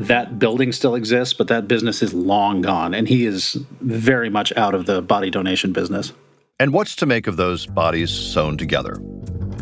That 0.00 0.38
building 0.38 0.72
still 0.72 0.94
exists, 0.94 1.34
but 1.34 1.48
that 1.48 1.68
business 1.68 2.02
is 2.02 2.14
long 2.14 2.62
gone, 2.62 2.94
and 2.94 3.06
he 3.06 3.26
is 3.26 3.54
very 3.80 4.30
much 4.30 4.52
out 4.56 4.74
of 4.74 4.86
the 4.86 5.02
body 5.02 5.30
donation 5.30 5.72
business. 5.72 6.12
And 6.58 6.72
what's 6.72 6.94
to 6.96 7.06
make 7.06 7.26
of 7.26 7.36
those 7.36 7.66
bodies 7.66 8.10
sewn 8.10 8.58
together? 8.58 8.96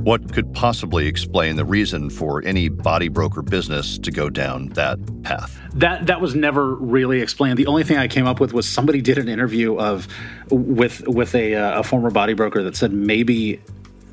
What 0.03 0.33
could 0.33 0.53
possibly 0.55 1.07
explain 1.07 1.57
the 1.57 1.65
reason 1.65 2.09
for 2.09 2.43
any 2.45 2.69
body 2.69 3.09
broker 3.09 3.43
business 3.43 3.99
to 3.99 4.11
go 4.11 4.31
down 4.31 4.69
that 4.71 4.99
path? 5.23 5.61
That 5.75 6.07
that 6.07 6.21
was 6.21 6.35
never 6.35 6.75
really 6.75 7.21
explained. 7.21 7.59
The 7.59 7.67
only 7.67 7.85
thing 7.85 7.99
I 7.99 8.09
came 8.09 8.27
up 8.27 8.41
with 8.41 8.53
was 8.53 8.69
somebody 8.69 9.01
did 9.01 9.19
an 9.19 9.29
interview 9.29 9.77
of 9.77 10.09
with 10.51 11.07
with 11.07 11.35
a, 11.35 11.55
uh, 11.55 11.81
a 11.81 11.83
former 11.83 12.11
body 12.11 12.35
broker 12.35 12.63
that 12.63 12.77
said 12.77 12.93
maybe 12.93 13.61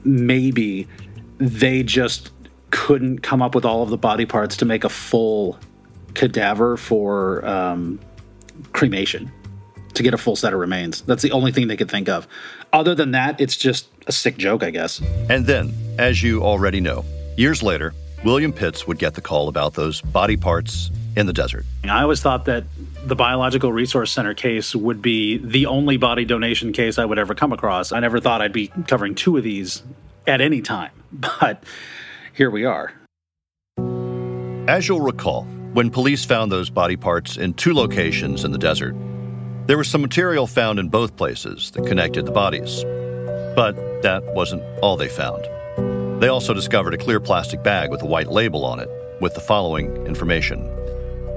maybe 0.04 0.88
they 1.38 1.84
just 1.84 2.32
couldn't 2.72 3.20
come 3.20 3.42
up 3.42 3.56
with 3.56 3.66
all 3.66 3.84
of 3.84 3.90
the 3.90 3.98
body 3.98 4.26
parts 4.26 4.58
to 4.58 4.66
make 4.66 4.84
a 4.84 4.90
full 4.90 5.60
cadaver 6.16 6.78
for 6.78 7.46
um, 7.46 8.00
cremation 8.74 9.32
to 9.94 10.04
get 10.04 10.14
a 10.14 10.18
full 10.18 10.36
set 10.36 10.54
of 10.54 10.60
remains. 10.60 11.02
That's 11.02 11.22
the 11.22 11.32
only 11.32 11.52
thing 11.52 11.68
they 11.68 11.78
could 11.78 11.90
think 11.90 12.10
of. 12.10 12.28
Other 12.74 12.96
than 12.96 13.12
that, 13.12 13.40
it's 13.40 13.56
just 13.56 13.88
a 14.08 14.12
sick 14.12 14.38
joke, 14.38 14.64
I 14.64 14.70
guess. 14.70 15.02
And 15.30 15.46
then, 15.46 15.74
as 15.98 16.22
you 16.22 16.44
already 16.44 16.82
know, 16.82 17.06
years 17.38 17.64
later, 17.64 17.94
William 18.24 18.52
Pitts 18.52 18.88
would 18.88 19.00
get 19.00 19.14
the 19.14 19.22
call 19.22 19.48
about 19.48 19.76
those 19.76 20.02
body 20.02 20.36
parts 20.36 20.92
in 21.16 21.28
the 21.28 21.34
desert. 21.34 21.66
I 21.86 22.02
always 22.02 22.22
thought 22.22 22.46
that 22.46 22.66
the 23.06 23.16
Biological 23.16 23.72
Resource 23.72 24.12
Center 24.12 24.34
case 24.34 24.76
would 24.76 25.02
be 25.02 25.38
the 25.38 25.68
only 25.68 25.98
body 25.98 26.26
donation 26.26 26.74
case 26.74 26.98
I 26.98 27.06
would 27.06 27.20
ever 27.20 27.36
come 27.36 27.54
across. 27.54 27.92
I 27.92 28.00
never 28.00 28.20
thought 28.20 28.42
I'd 28.42 28.52
be 28.52 28.68
covering 28.88 29.16
two 29.16 29.38
of 29.38 29.44
these 29.44 29.84
at 30.28 30.42
any 30.42 30.62
time, 30.62 30.92
but 31.12 31.64
here 32.34 32.50
we 32.50 32.66
are. 32.66 32.92
As 34.68 34.88
you'll 34.88 35.02
recall, 35.02 35.48
when 35.76 35.90
police 35.90 36.24
found 36.24 36.50
those 36.50 36.70
body 36.70 36.96
parts 36.96 37.36
in 37.36 37.54
two 37.54 37.74
locations 37.74 38.46
in 38.46 38.54
the 38.54 38.58
desert, 38.58 38.96
there 39.68 39.78
was 39.78 39.90
some 39.90 40.00
material 40.02 40.48
found 40.48 40.80
in 40.80 40.88
both 40.88 41.18
places 41.18 41.70
that 41.72 41.86
connected 41.86 42.26
the 42.26 42.32
bodies. 42.32 42.82
But 43.58 43.76
that 44.02 44.24
wasn't 44.34 44.64
all 44.82 44.96
they 44.96 45.10
found. 45.10 45.44
They 46.22 46.30
also 46.30 46.54
discovered 46.54 46.94
a 46.94 46.98
clear 46.98 47.20
plastic 47.20 47.62
bag 47.62 47.92
with 47.92 48.02
a 48.02 48.06
white 48.06 48.32
label 48.32 48.64
on 48.64 48.80
it 48.80 48.90
with 49.20 49.34
the 49.34 49.42
following 49.42 49.94
information 50.08 50.72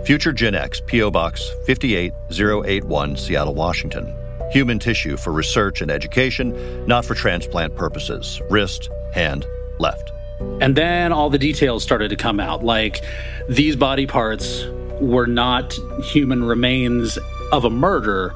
Future 0.06 0.32
Gen 0.32 0.54
X, 0.54 0.80
P.O. 0.86 1.10
Box 1.10 1.50
58081, 1.66 3.16
Seattle, 3.16 3.54
Washington. 3.54 4.14
Human 4.52 4.78
tissue 4.78 5.16
for 5.16 5.32
research 5.32 5.82
and 5.82 5.90
education, 5.90 6.86
not 6.86 7.04
for 7.04 7.16
transplant 7.16 7.74
purposes. 7.74 8.40
Wrist, 8.50 8.88
hand, 9.12 9.44
left. 9.80 10.12
And 10.60 10.76
then 10.76 11.12
all 11.12 11.30
the 11.30 11.38
details 11.38 11.82
started 11.82 12.08
to 12.10 12.16
come 12.16 12.40
out. 12.40 12.64
Like 12.64 13.02
these 13.48 13.76
body 13.76 14.06
parts 14.06 14.64
were 15.00 15.26
not 15.26 15.72
human 16.02 16.44
remains 16.44 17.18
of 17.52 17.64
a 17.64 17.70
murder, 17.70 18.34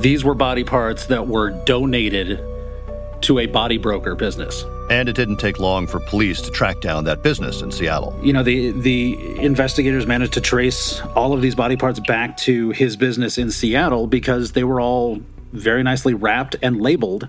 these 0.00 0.24
were 0.24 0.34
body 0.34 0.64
parts 0.64 1.06
that 1.06 1.26
were 1.26 1.50
donated 1.64 2.40
to 3.22 3.38
a 3.38 3.46
body 3.46 3.78
broker 3.78 4.14
business. 4.14 4.64
And 4.88 5.08
it 5.08 5.16
didn't 5.16 5.38
take 5.38 5.58
long 5.58 5.86
for 5.86 5.98
police 6.00 6.40
to 6.42 6.50
track 6.50 6.80
down 6.80 7.04
that 7.04 7.22
business 7.22 7.60
in 7.60 7.72
Seattle. 7.72 8.16
You 8.22 8.32
know, 8.32 8.44
the 8.44 8.70
the 8.70 9.16
investigators 9.38 10.06
managed 10.06 10.34
to 10.34 10.40
trace 10.40 11.00
all 11.16 11.32
of 11.32 11.42
these 11.42 11.56
body 11.56 11.76
parts 11.76 11.98
back 11.98 12.36
to 12.38 12.70
his 12.70 12.96
business 12.96 13.36
in 13.36 13.50
Seattle 13.50 14.06
because 14.06 14.52
they 14.52 14.62
were 14.62 14.80
all 14.80 15.20
very 15.52 15.82
nicely 15.82 16.14
wrapped 16.14 16.54
and 16.62 16.80
labeled 16.80 17.28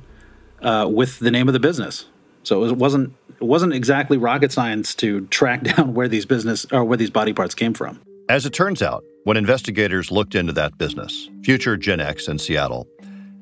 uh, 0.62 0.88
with 0.92 1.18
the 1.20 1.32
name 1.32 1.48
of 1.48 1.54
the 1.54 1.60
business. 1.60 2.06
So 2.48 2.64
it 2.64 2.78
wasn't 2.78 3.14
it 3.42 3.44
wasn't 3.44 3.74
exactly 3.74 4.18
rocket 4.18 4.54
science 4.54 4.96
to 4.96 5.26
track 5.28 5.64
down 5.76 5.94
where 5.94 6.08
these 6.08 6.26
business 6.26 6.66
or 6.72 6.86
where 6.86 6.98
these 6.98 7.10
body 7.10 7.34
parts 7.34 7.54
came 7.54 7.74
from. 7.74 8.00
As 8.30 8.46
it 8.46 8.54
turns 8.54 8.82
out, 8.82 9.04
when 9.26 9.36
investigators 9.36 10.12
looked 10.12 10.34
into 10.34 10.54
that 10.54 10.78
business, 10.78 11.30
Future 11.44 11.76
Gen 11.76 12.00
X 12.00 12.30
in 12.30 12.40
Seattle, 12.40 12.88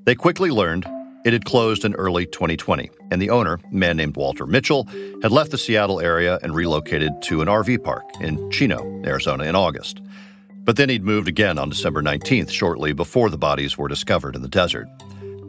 they 0.06 0.16
quickly 0.16 0.50
learned 0.50 0.88
it 1.24 1.34
had 1.34 1.46
closed 1.46 1.86
in 1.86 1.94
early 1.96 2.26
2020, 2.26 2.90
and 3.12 3.22
the 3.22 3.30
owner, 3.30 3.60
a 3.72 3.76
man 3.76 3.96
named 3.96 4.16
Walter 4.16 4.48
Mitchell, 4.48 4.88
had 5.22 5.32
left 5.32 5.52
the 5.52 5.58
Seattle 5.60 6.00
area 6.00 6.40
and 6.42 6.56
relocated 6.56 7.22
to 7.24 7.42
an 7.42 7.48
RV 7.48 7.84
park 7.84 8.06
in 8.22 8.50
Chino, 8.50 9.04
Arizona 9.06 9.44
in 9.44 9.56
August. 9.56 10.02
But 10.64 10.78
then 10.78 10.90
he'd 10.90 11.04
moved 11.04 11.28
again 11.28 11.60
on 11.60 11.70
December 11.70 12.02
19th, 12.02 12.50
shortly 12.50 12.94
before 12.94 13.30
the 13.30 13.38
bodies 13.38 13.78
were 13.78 13.88
discovered 13.88 14.36
in 14.36 14.42
the 14.42 14.48
desert. 14.48 14.88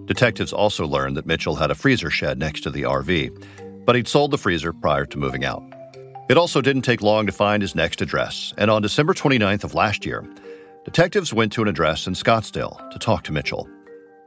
Detectives 0.07 0.53
also 0.53 0.87
learned 0.87 1.17
that 1.17 1.27
Mitchell 1.27 1.57
had 1.57 1.71
a 1.71 1.75
freezer 1.75 2.11
shed 2.11 2.39
next 2.39 2.61
to 2.63 2.71
the 2.71 2.83
RV, 2.83 3.85
but 3.85 3.97
he'd 3.97 4.09
sold 4.09 4.31
the 4.31 4.39
freezer 4.39 4.73
prior 4.73 5.05
to 5.07 5.19
moving 5.19 5.45
out. 5.45 5.63
It 6.29 6.37
also 6.37 6.61
didn't 6.61 6.83
take 6.83 7.03
long 7.03 7.27
to 7.27 7.33
find 7.33 7.61
his 7.61 7.75
next 7.75 8.01
address, 8.01 8.55
and 8.57 8.71
on 8.71 8.83
December 8.83 9.15
29th 9.15 9.65
of 9.65 9.75
last 9.75 10.07
year, 10.07 10.25
detectives 10.85 11.33
went 11.33 11.53
to 11.53 11.63
an 11.63 11.69
address 11.69 12.07
in 12.07 12.15
Scottsdale 12.15 12.91
to 12.91 12.99
talk 12.99 13.25
to 13.25 13.33
Mitchell. 13.33 13.69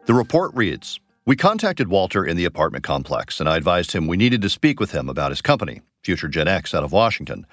The 0.05 0.13
report 0.13 0.51
reads 0.53 0.99
We 1.25 1.35
contacted 1.35 1.87
Walter 1.87 2.25
in 2.25 2.35
the 2.35 2.45
apartment 2.45 2.83
complex, 2.83 3.39
and 3.39 3.47
I 3.47 3.57
advised 3.57 3.93
him 3.93 4.07
we 4.07 4.17
needed 4.17 4.41
to 4.41 4.49
speak 4.49 4.79
with 4.79 4.91
him 4.91 5.07
about 5.07 5.31
his 5.31 5.41
company, 5.41 5.81
Future 6.03 6.27
Gen 6.27 6.47
X 6.47 6.73
out 6.73 6.83
of 6.83 6.91
Washington, 6.91 7.45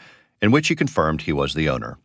in 0.43 0.51
which 0.51 0.69
he 0.69 0.75
confirmed 0.75 1.23
he 1.23 1.33
was 1.33 1.55
the 1.55 1.69
owner. 1.69 1.99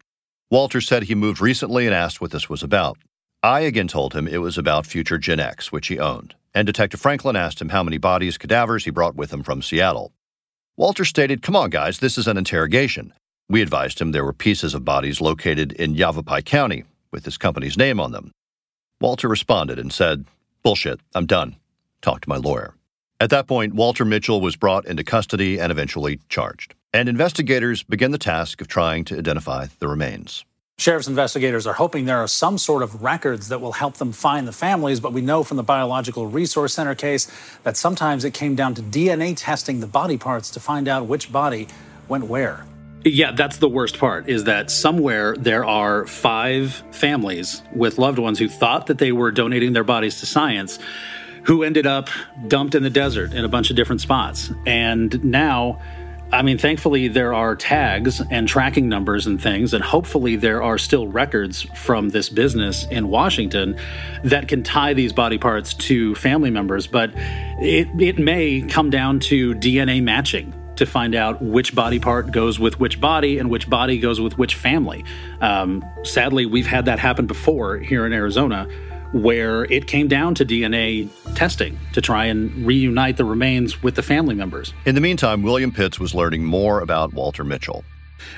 Walter 0.49 0.81
said 0.81 1.03
he 1.03 1.15
moved 1.15 1.41
recently 1.41 1.85
and 1.85 1.95
asked 1.95 2.21
what 2.21 2.31
this 2.31 2.49
was 2.49 2.61
about. 2.61 2.97
I 3.43 3.61
again 3.61 3.87
told 3.87 4.13
him 4.13 4.27
it 4.27 4.37
was 4.37 4.59
about 4.59 4.85
Future 4.85 5.17
Gen 5.17 5.39
X, 5.39 5.71
which 5.71 5.87
he 5.87 5.97
owned, 5.97 6.35
and 6.53 6.67
Detective 6.67 7.01
Franklin 7.01 7.35
asked 7.35 7.59
him 7.59 7.69
how 7.69 7.81
many 7.81 7.97
bodies, 7.97 8.37
cadavers 8.37 8.85
he 8.85 8.91
brought 8.91 9.15
with 9.15 9.33
him 9.33 9.41
from 9.41 9.63
Seattle. 9.63 10.11
Walter 10.77 11.03
stated, 11.03 11.41
Come 11.41 11.55
on, 11.55 11.71
guys, 11.71 11.97
this 11.97 12.19
is 12.19 12.27
an 12.27 12.37
interrogation. 12.37 13.13
We 13.49 13.63
advised 13.63 13.99
him 13.99 14.11
there 14.11 14.23
were 14.23 14.31
pieces 14.31 14.75
of 14.75 14.85
bodies 14.85 15.21
located 15.21 15.71
in 15.71 15.95
Yavapai 15.95 16.43
County 16.43 16.83
with 17.11 17.25
his 17.25 17.39
company's 17.39 17.77
name 17.77 17.99
on 17.99 18.11
them. 18.11 18.31
Walter 19.01 19.27
responded 19.27 19.79
and 19.79 19.91
said, 19.91 20.25
Bullshit, 20.61 20.99
I'm 21.15 21.25
done. 21.25 21.55
Talk 22.03 22.21
to 22.21 22.29
my 22.29 22.37
lawyer. 22.37 22.75
At 23.19 23.31
that 23.31 23.47
point, 23.47 23.73
Walter 23.73 24.05
Mitchell 24.05 24.39
was 24.39 24.55
brought 24.55 24.85
into 24.85 25.03
custody 25.03 25.59
and 25.59 25.71
eventually 25.71 26.19
charged. 26.29 26.75
And 26.93 27.09
investigators 27.09 27.81
began 27.81 28.11
the 28.11 28.19
task 28.19 28.61
of 28.61 28.67
trying 28.67 29.03
to 29.05 29.17
identify 29.17 29.65
the 29.79 29.87
remains. 29.87 30.45
Sheriff's 30.81 31.07
investigators 31.07 31.67
are 31.67 31.73
hoping 31.73 32.05
there 32.05 32.23
are 32.23 32.27
some 32.27 32.57
sort 32.57 32.81
of 32.81 33.03
records 33.03 33.49
that 33.49 33.61
will 33.61 33.71
help 33.71 33.97
them 33.97 34.11
find 34.11 34.47
the 34.47 34.51
families, 34.51 34.99
but 34.99 35.13
we 35.13 35.21
know 35.21 35.43
from 35.43 35.57
the 35.57 35.63
Biological 35.63 36.25
Resource 36.25 36.73
Center 36.73 36.95
case 36.95 37.31
that 37.61 37.77
sometimes 37.77 38.25
it 38.25 38.33
came 38.33 38.55
down 38.55 38.73
to 38.73 38.81
DNA 38.81 39.35
testing 39.37 39.79
the 39.79 39.85
body 39.85 40.17
parts 40.17 40.49
to 40.49 40.59
find 40.59 40.87
out 40.87 41.05
which 41.05 41.31
body 41.31 41.67
went 42.07 42.23
where. 42.23 42.65
Yeah, 43.05 43.31
that's 43.31 43.57
the 43.57 43.69
worst 43.69 43.99
part 43.99 44.27
is 44.27 44.45
that 44.45 44.71
somewhere 44.71 45.35
there 45.35 45.63
are 45.63 46.07
five 46.07 46.81
families 46.89 47.61
with 47.75 47.99
loved 47.99 48.17
ones 48.17 48.39
who 48.39 48.49
thought 48.49 48.87
that 48.87 48.97
they 48.97 49.11
were 49.11 49.29
donating 49.29 49.73
their 49.73 49.83
bodies 49.83 50.19
to 50.21 50.25
science 50.25 50.79
who 51.43 51.61
ended 51.63 51.85
up 51.85 52.09
dumped 52.47 52.73
in 52.73 52.81
the 52.81 52.89
desert 52.89 53.33
in 53.33 53.45
a 53.45 53.47
bunch 53.47 53.69
of 53.69 53.75
different 53.75 54.01
spots. 54.01 54.51
And 54.65 55.23
now 55.23 55.79
I 56.33 56.43
mean, 56.43 56.57
thankfully, 56.57 57.09
there 57.09 57.33
are 57.33 57.55
tags 57.55 58.21
and 58.29 58.47
tracking 58.47 58.87
numbers 58.87 59.27
and 59.27 59.41
things, 59.41 59.73
and 59.73 59.83
hopefully, 59.83 60.37
there 60.37 60.63
are 60.63 60.77
still 60.77 61.07
records 61.07 61.63
from 61.75 62.09
this 62.09 62.29
business 62.29 62.85
in 62.89 63.09
Washington 63.09 63.77
that 64.23 64.47
can 64.47 64.63
tie 64.63 64.93
these 64.93 65.11
body 65.11 65.37
parts 65.37 65.73
to 65.73 66.15
family 66.15 66.49
members. 66.49 66.87
But 66.87 67.11
it, 67.15 67.89
it 67.99 68.17
may 68.17 68.61
come 68.61 68.89
down 68.89 69.19
to 69.21 69.53
DNA 69.55 70.01
matching 70.01 70.53
to 70.77 70.85
find 70.85 71.15
out 71.15 71.41
which 71.41 71.75
body 71.75 71.99
part 71.99 72.31
goes 72.31 72.59
with 72.59 72.79
which 72.79 73.01
body 73.01 73.37
and 73.37 73.49
which 73.49 73.69
body 73.69 73.99
goes 73.99 74.21
with 74.21 74.37
which 74.37 74.55
family. 74.55 75.03
Um, 75.41 75.83
sadly, 76.03 76.45
we've 76.45 76.65
had 76.65 76.85
that 76.85 76.97
happen 76.97 77.27
before 77.27 77.77
here 77.77 78.05
in 78.05 78.13
Arizona 78.13 78.67
where 79.13 79.65
it 79.65 79.87
came 79.87 80.07
down 80.07 80.35
to 80.35 80.45
DNA 80.45 81.09
testing 81.35 81.77
to 81.93 82.01
try 82.01 82.25
and 82.25 82.65
reunite 82.65 83.17
the 83.17 83.25
remains 83.25 83.83
with 83.83 83.95
the 83.95 84.03
family 84.03 84.35
members. 84.35 84.73
In 84.85 84.95
the 84.95 85.01
meantime, 85.01 85.43
William 85.43 85.71
Pitts 85.71 85.99
was 85.99 86.15
learning 86.15 86.45
more 86.45 86.81
about 86.81 87.13
Walter 87.13 87.43
Mitchell. 87.43 87.83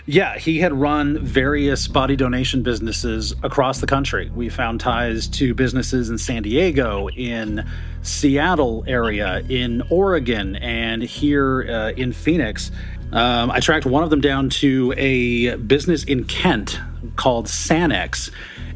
Yeah, 0.05 0.38
he 0.38 0.59
had 0.59 0.73
run 0.73 1.19
various 1.19 1.88
body 1.88 2.15
donation 2.15 2.63
businesses 2.63 3.33
across 3.43 3.79
the 3.79 3.88
country. 3.88 4.31
We 4.33 4.49
found 4.49 4.79
ties 4.79 5.27
to 5.29 5.53
businesses 5.53 6.09
in 6.09 6.17
San 6.17 6.43
Diego, 6.43 7.09
in 7.09 7.69
Seattle 8.01 8.83
area, 8.88 9.43
in 9.49 9.81
Oregon, 9.89 10.55
and 10.57 11.03
here 11.03 11.65
uh, 11.69 11.91
in 11.91 12.13
Phoenix. 12.13 12.71
Um, 13.12 13.51
I 13.51 13.59
tracked 13.59 13.86
one 13.86 14.03
of 14.03 14.09
them 14.09 14.21
down 14.21 14.49
to 14.49 14.93
a 14.97 15.55
business 15.57 16.03
in 16.03 16.23
Kent 16.23 16.79
called 17.15 17.45
Sanex 17.47 18.31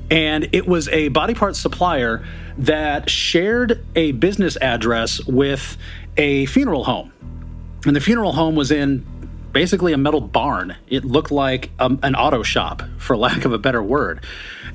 and 0.10 0.50
it 0.54 0.68
was 0.68 0.88
a 0.90 1.10
body 1.10 1.34
parts 1.34 1.60
supplier 1.60 2.26
that 2.58 3.10
shared 3.10 3.84
a 3.96 4.14
business 4.14 4.58
address 4.58 5.24
with 5.26 5.78
a 6.16 6.46
funeral 6.48 6.84
home. 6.84 7.12
And 7.86 7.96
the 7.96 8.02
funeral 8.02 8.32
home 8.32 8.56
was 8.56 8.72
in 8.72 9.06
basically 9.52 9.94
a 9.94 9.98
metal 9.98 10.22
barn. 10.22 10.76
It 10.88 11.04
looked 11.04 11.32
like 11.32 11.72
um, 11.80 12.00
an 12.04 12.16
auto 12.16 12.44
shop, 12.44 12.84
for 12.98 13.18
lack 13.26 13.46
of 13.46 13.54
a 13.54 13.58
better 13.58 13.82
word. 13.82 14.24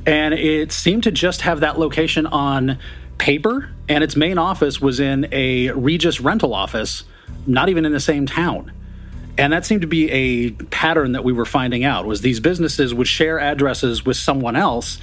And 0.06 0.34
it 0.34 0.72
seemed 0.72 1.04
to 1.04 1.12
just 1.12 1.42
have 1.42 1.60
that 1.60 1.78
location 1.78 2.26
on 2.26 2.78
paper, 3.18 3.70
and 3.88 4.02
its 4.02 4.16
main 4.16 4.38
office 4.38 4.80
was 4.80 4.98
in 4.98 5.28
a 5.30 5.70
Regus 5.70 6.20
rental 6.20 6.54
office, 6.54 7.04
not 7.46 7.68
even 7.68 7.84
in 7.84 7.92
the 7.92 8.00
same 8.00 8.26
town. 8.26 8.72
And 9.38 9.52
that 9.52 9.64
seemed 9.64 9.80
to 9.80 9.86
be 9.86 10.10
a 10.10 10.50
pattern 10.50 11.12
that 11.12 11.24
we 11.24 11.32
were 11.32 11.46
finding 11.46 11.84
out 11.84 12.06
was 12.06 12.20
these 12.20 12.40
businesses 12.40 12.92
would 12.92 13.08
share 13.08 13.40
addresses 13.40 14.04
with 14.04 14.16
someone 14.16 14.56
else 14.56 14.98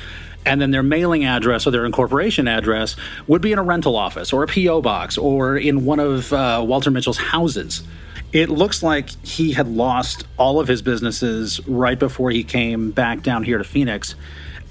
and 0.46 0.62
then 0.62 0.72
their 0.72 0.84
mailing 0.84 1.26
address 1.26 1.68
or 1.68 1.72
their 1.72 1.86
incorporation 1.86 2.48
address 2.48 2.96
would 3.28 3.42
be 3.42 3.52
in 3.52 3.60
a 3.60 3.64
rental 3.64 3.96
office 3.96 4.32
or 4.32 4.44
a 4.44 4.48
PO 4.48 4.82
box 4.82 5.18
or 5.18 5.58
in 5.58 5.86
one 5.86 6.00
of 6.00 6.32
uh, 6.32 6.64
Walter 6.66 6.92
Mitchell's 6.92 7.18
houses. 7.18 7.84
It 8.32 8.50
looks 8.50 8.84
like 8.84 9.10
he 9.26 9.54
had 9.54 9.68
lost 9.68 10.26
all 10.38 10.60
of 10.60 10.68
his 10.68 10.82
businesses 10.82 11.66
right 11.68 11.98
before 11.98 12.32
he 12.32 12.44
came 12.44 12.92
back 12.92 13.22
down 13.22 13.44
here 13.44 13.58
to 13.58 13.64
Phoenix. 13.64 14.16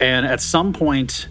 And 0.00 0.24
at 0.24 0.40
some 0.40 0.72
point, 0.72 1.28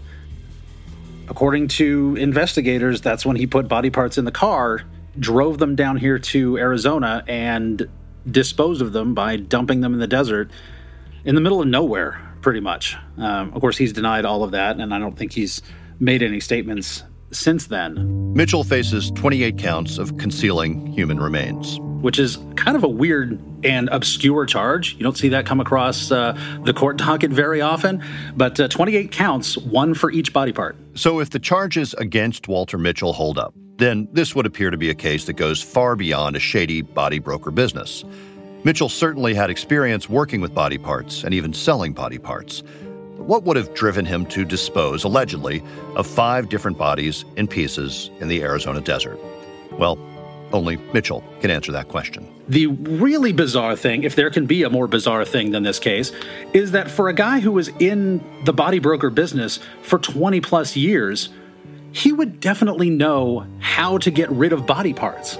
according 1.28 1.68
to 1.68 2.16
investigators, 2.16 3.00
that's 3.00 3.24
when 3.24 3.36
he 3.36 3.46
put 3.46 3.66
body 3.66 3.90
parts 3.90 4.18
in 4.18 4.24
the 4.24 4.32
car, 4.32 4.82
drove 5.18 5.58
them 5.58 5.74
down 5.74 5.96
here 5.96 6.18
to 6.18 6.58
Arizona, 6.58 7.24
and 7.26 7.88
disposed 8.30 8.82
of 8.82 8.92
them 8.92 9.14
by 9.14 9.36
dumping 9.36 9.80
them 9.80 9.94
in 9.94 10.00
the 10.00 10.06
desert 10.06 10.50
in 11.24 11.34
the 11.34 11.40
middle 11.40 11.60
of 11.60 11.68
nowhere, 11.68 12.20
pretty 12.40 12.60
much. 12.60 12.96
Um, 13.16 13.52
of 13.52 13.60
course, 13.60 13.76
he's 13.76 13.92
denied 13.92 14.24
all 14.24 14.44
of 14.44 14.52
that, 14.52 14.78
and 14.78 14.94
I 14.94 14.98
don't 14.98 15.16
think 15.16 15.32
he's 15.32 15.62
made 16.00 16.22
any 16.22 16.40
statements 16.40 17.02
since 17.30 17.66
then. 17.66 18.32
Mitchell 18.34 18.64
faces 18.64 19.10
28 19.10 19.58
counts 19.58 19.98
of 19.98 20.16
concealing 20.16 20.86
human 20.86 21.20
remains. 21.20 21.78
Which 22.00 22.18
is 22.18 22.38
kind 22.54 22.76
of 22.76 22.84
a 22.84 22.88
weird 22.88 23.40
and 23.64 23.88
obscure 23.88 24.46
charge. 24.46 24.94
You 24.94 25.02
don't 25.02 25.16
see 25.16 25.30
that 25.30 25.46
come 25.46 25.60
across 25.60 26.12
uh, 26.12 26.38
the 26.64 26.72
court 26.72 26.96
docket 26.96 27.32
very 27.32 27.60
often, 27.60 28.02
but 28.36 28.58
uh, 28.60 28.68
28 28.68 29.10
counts, 29.10 29.58
one 29.58 29.94
for 29.94 30.10
each 30.12 30.32
body 30.32 30.52
part. 30.52 30.76
So 30.94 31.18
if 31.20 31.30
the 31.30 31.40
charges 31.40 31.94
against 31.94 32.46
Walter 32.46 32.78
Mitchell 32.78 33.12
hold 33.12 33.36
up, 33.36 33.52
then 33.78 34.08
this 34.12 34.34
would 34.34 34.44
appear 34.44 34.70
to 34.70 34.76
be 34.76 34.90
a 34.90 34.94
case 34.94 35.24
that 35.24 35.34
goes 35.34 35.62
far 35.62 35.96
beyond 35.96 36.36
a 36.36 36.40
shady 36.40 36.82
body 36.82 37.18
broker 37.18 37.50
business. 37.50 38.04
Mitchell 38.64 38.88
certainly 38.88 39.34
had 39.34 39.50
experience 39.50 40.08
working 40.08 40.40
with 40.40 40.52
body 40.52 40.78
parts 40.78 41.22
and 41.22 41.32
even 41.32 41.52
selling 41.52 41.92
body 41.92 42.18
parts. 42.18 42.62
What 43.16 43.44
would 43.44 43.56
have 43.56 43.72
driven 43.74 44.04
him 44.04 44.26
to 44.26 44.44
dispose, 44.44 45.04
allegedly, 45.04 45.62
of 45.94 46.06
five 46.06 46.48
different 46.48 46.76
bodies 46.76 47.24
in 47.36 47.46
pieces 47.46 48.10
in 48.20 48.28
the 48.28 48.42
Arizona 48.42 48.80
desert? 48.80 49.18
Well, 49.72 49.96
only 50.52 50.76
Mitchell 50.92 51.22
can 51.40 51.50
answer 51.50 51.70
that 51.72 51.88
question. 51.88 52.26
The 52.48 52.66
really 52.66 53.32
bizarre 53.32 53.76
thing, 53.76 54.02
if 54.02 54.16
there 54.16 54.30
can 54.30 54.46
be 54.46 54.62
a 54.62 54.70
more 54.70 54.88
bizarre 54.88 55.24
thing 55.24 55.50
than 55.50 55.62
this 55.62 55.78
case, 55.78 56.10
is 56.52 56.72
that 56.72 56.90
for 56.90 57.08
a 57.08 57.12
guy 57.12 57.40
who 57.40 57.52
was 57.52 57.68
in 57.78 58.24
the 58.44 58.52
body 58.52 58.78
broker 58.78 59.10
business 59.10 59.60
for 59.82 59.98
20 59.98 60.40
plus 60.40 60.74
years, 60.74 61.28
he 61.98 62.12
would 62.12 62.38
definitely 62.38 62.90
know 62.90 63.44
how 63.58 63.98
to 63.98 64.12
get 64.12 64.30
rid 64.30 64.52
of 64.52 64.64
body 64.66 64.94
parts. 64.94 65.36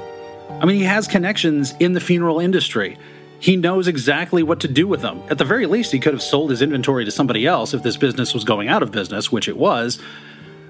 I 0.60 0.66
mean, 0.66 0.74
he 0.74 0.82
has 0.82 1.06
connections 1.06 1.72
in 1.78 1.92
the 1.92 2.00
funeral 2.00 2.40
industry. 2.40 2.98
He 3.38 3.54
knows 3.54 3.86
exactly 3.86 4.42
what 4.42 4.58
to 4.60 4.68
do 4.68 4.88
with 4.88 5.00
them. 5.00 5.22
At 5.30 5.38
the 5.38 5.44
very 5.44 5.66
least, 5.66 5.92
he 5.92 6.00
could 6.00 6.14
have 6.14 6.22
sold 6.22 6.50
his 6.50 6.60
inventory 6.60 7.04
to 7.04 7.12
somebody 7.12 7.46
else 7.46 7.74
if 7.74 7.84
this 7.84 7.96
business 7.96 8.34
was 8.34 8.42
going 8.42 8.66
out 8.66 8.82
of 8.82 8.90
business, 8.90 9.30
which 9.30 9.46
it 9.46 9.56
was. 9.56 10.00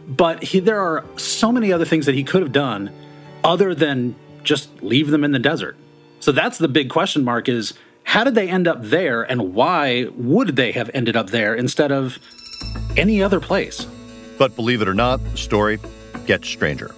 But 0.06 0.42
he, 0.42 0.60
there 0.60 0.78
are 0.78 1.06
so 1.16 1.50
many 1.50 1.72
other 1.72 1.86
things 1.86 2.04
that 2.04 2.14
he 2.14 2.22
could 2.22 2.42
have 2.42 2.52
done 2.52 2.90
other 3.42 3.74
than 3.74 4.14
just 4.42 4.82
leave 4.82 5.08
them 5.08 5.24
in 5.24 5.32
the 5.32 5.38
desert. 5.38 5.74
So 6.20 6.32
that's 6.32 6.58
the 6.58 6.68
big 6.68 6.90
question 6.90 7.24
mark 7.24 7.48
is 7.48 7.72
how 8.04 8.24
did 8.24 8.34
they 8.34 8.50
end 8.50 8.68
up 8.68 8.82
there 8.82 9.22
and 9.22 9.54
why 9.54 10.08
would 10.16 10.54
they 10.54 10.72
have 10.72 10.90
ended 10.92 11.16
up 11.16 11.30
there 11.30 11.54
instead 11.54 11.92
of 11.92 12.18
any 12.94 13.22
other 13.22 13.40
place? 13.40 13.86
But 14.38 14.56
believe 14.56 14.80
it 14.80 14.88
or 14.88 14.94
not, 14.94 15.22
the 15.24 15.36
story 15.36 15.78
gets 16.26 16.48
stranger. 16.48 16.94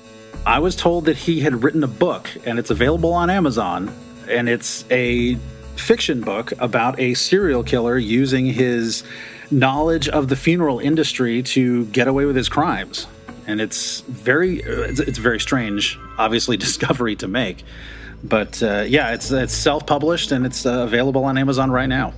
I 0.47 0.59
was 0.59 0.77
told 0.77 1.07
that 1.07 1.17
he 1.17 1.41
had 1.41 1.63
written 1.63 1.83
a 1.83 1.89
book 1.89 2.31
and 2.45 2.59
it's 2.59 2.71
available 2.71 3.13
on 3.13 3.31
Amazon 3.31 3.93
and 4.29 4.49
it's 4.49 4.85
a 4.91 5.35
fiction 5.77 6.21
book 6.21 6.53
about 6.59 6.99
a 7.01 7.15
serial 7.15 7.65
killer 7.65 7.99
using 7.99 8.47
his 8.47 9.03
knowledge 9.51 10.09
of 10.09 10.29
the 10.29 10.37
funeral 10.37 10.79
industry 10.79 11.43
to 11.43 11.85
get 11.87 12.07
away 12.07 12.25
with 12.25 12.37
his 12.37 12.49
crimes 12.49 13.07
and 13.51 13.61
it's 13.61 14.01
very 14.03 14.61
it's, 14.61 15.01
it's 15.01 15.19
very 15.19 15.41
strange, 15.41 15.99
obviously, 16.19 16.57
discovery 16.69 17.17
to 17.17 17.29
make. 17.29 17.65
But 18.23 18.63
uh, 18.63 18.85
yeah, 18.87 19.13
it's 19.13 19.31
it's 19.31 19.55
self-published 19.55 20.33
and 20.33 20.47
it's 20.47 20.67
uh, 20.67 20.81
available 20.81 21.25
on 21.25 21.37
Amazon 21.37 21.71
right 21.71 21.89
now. 21.89 22.13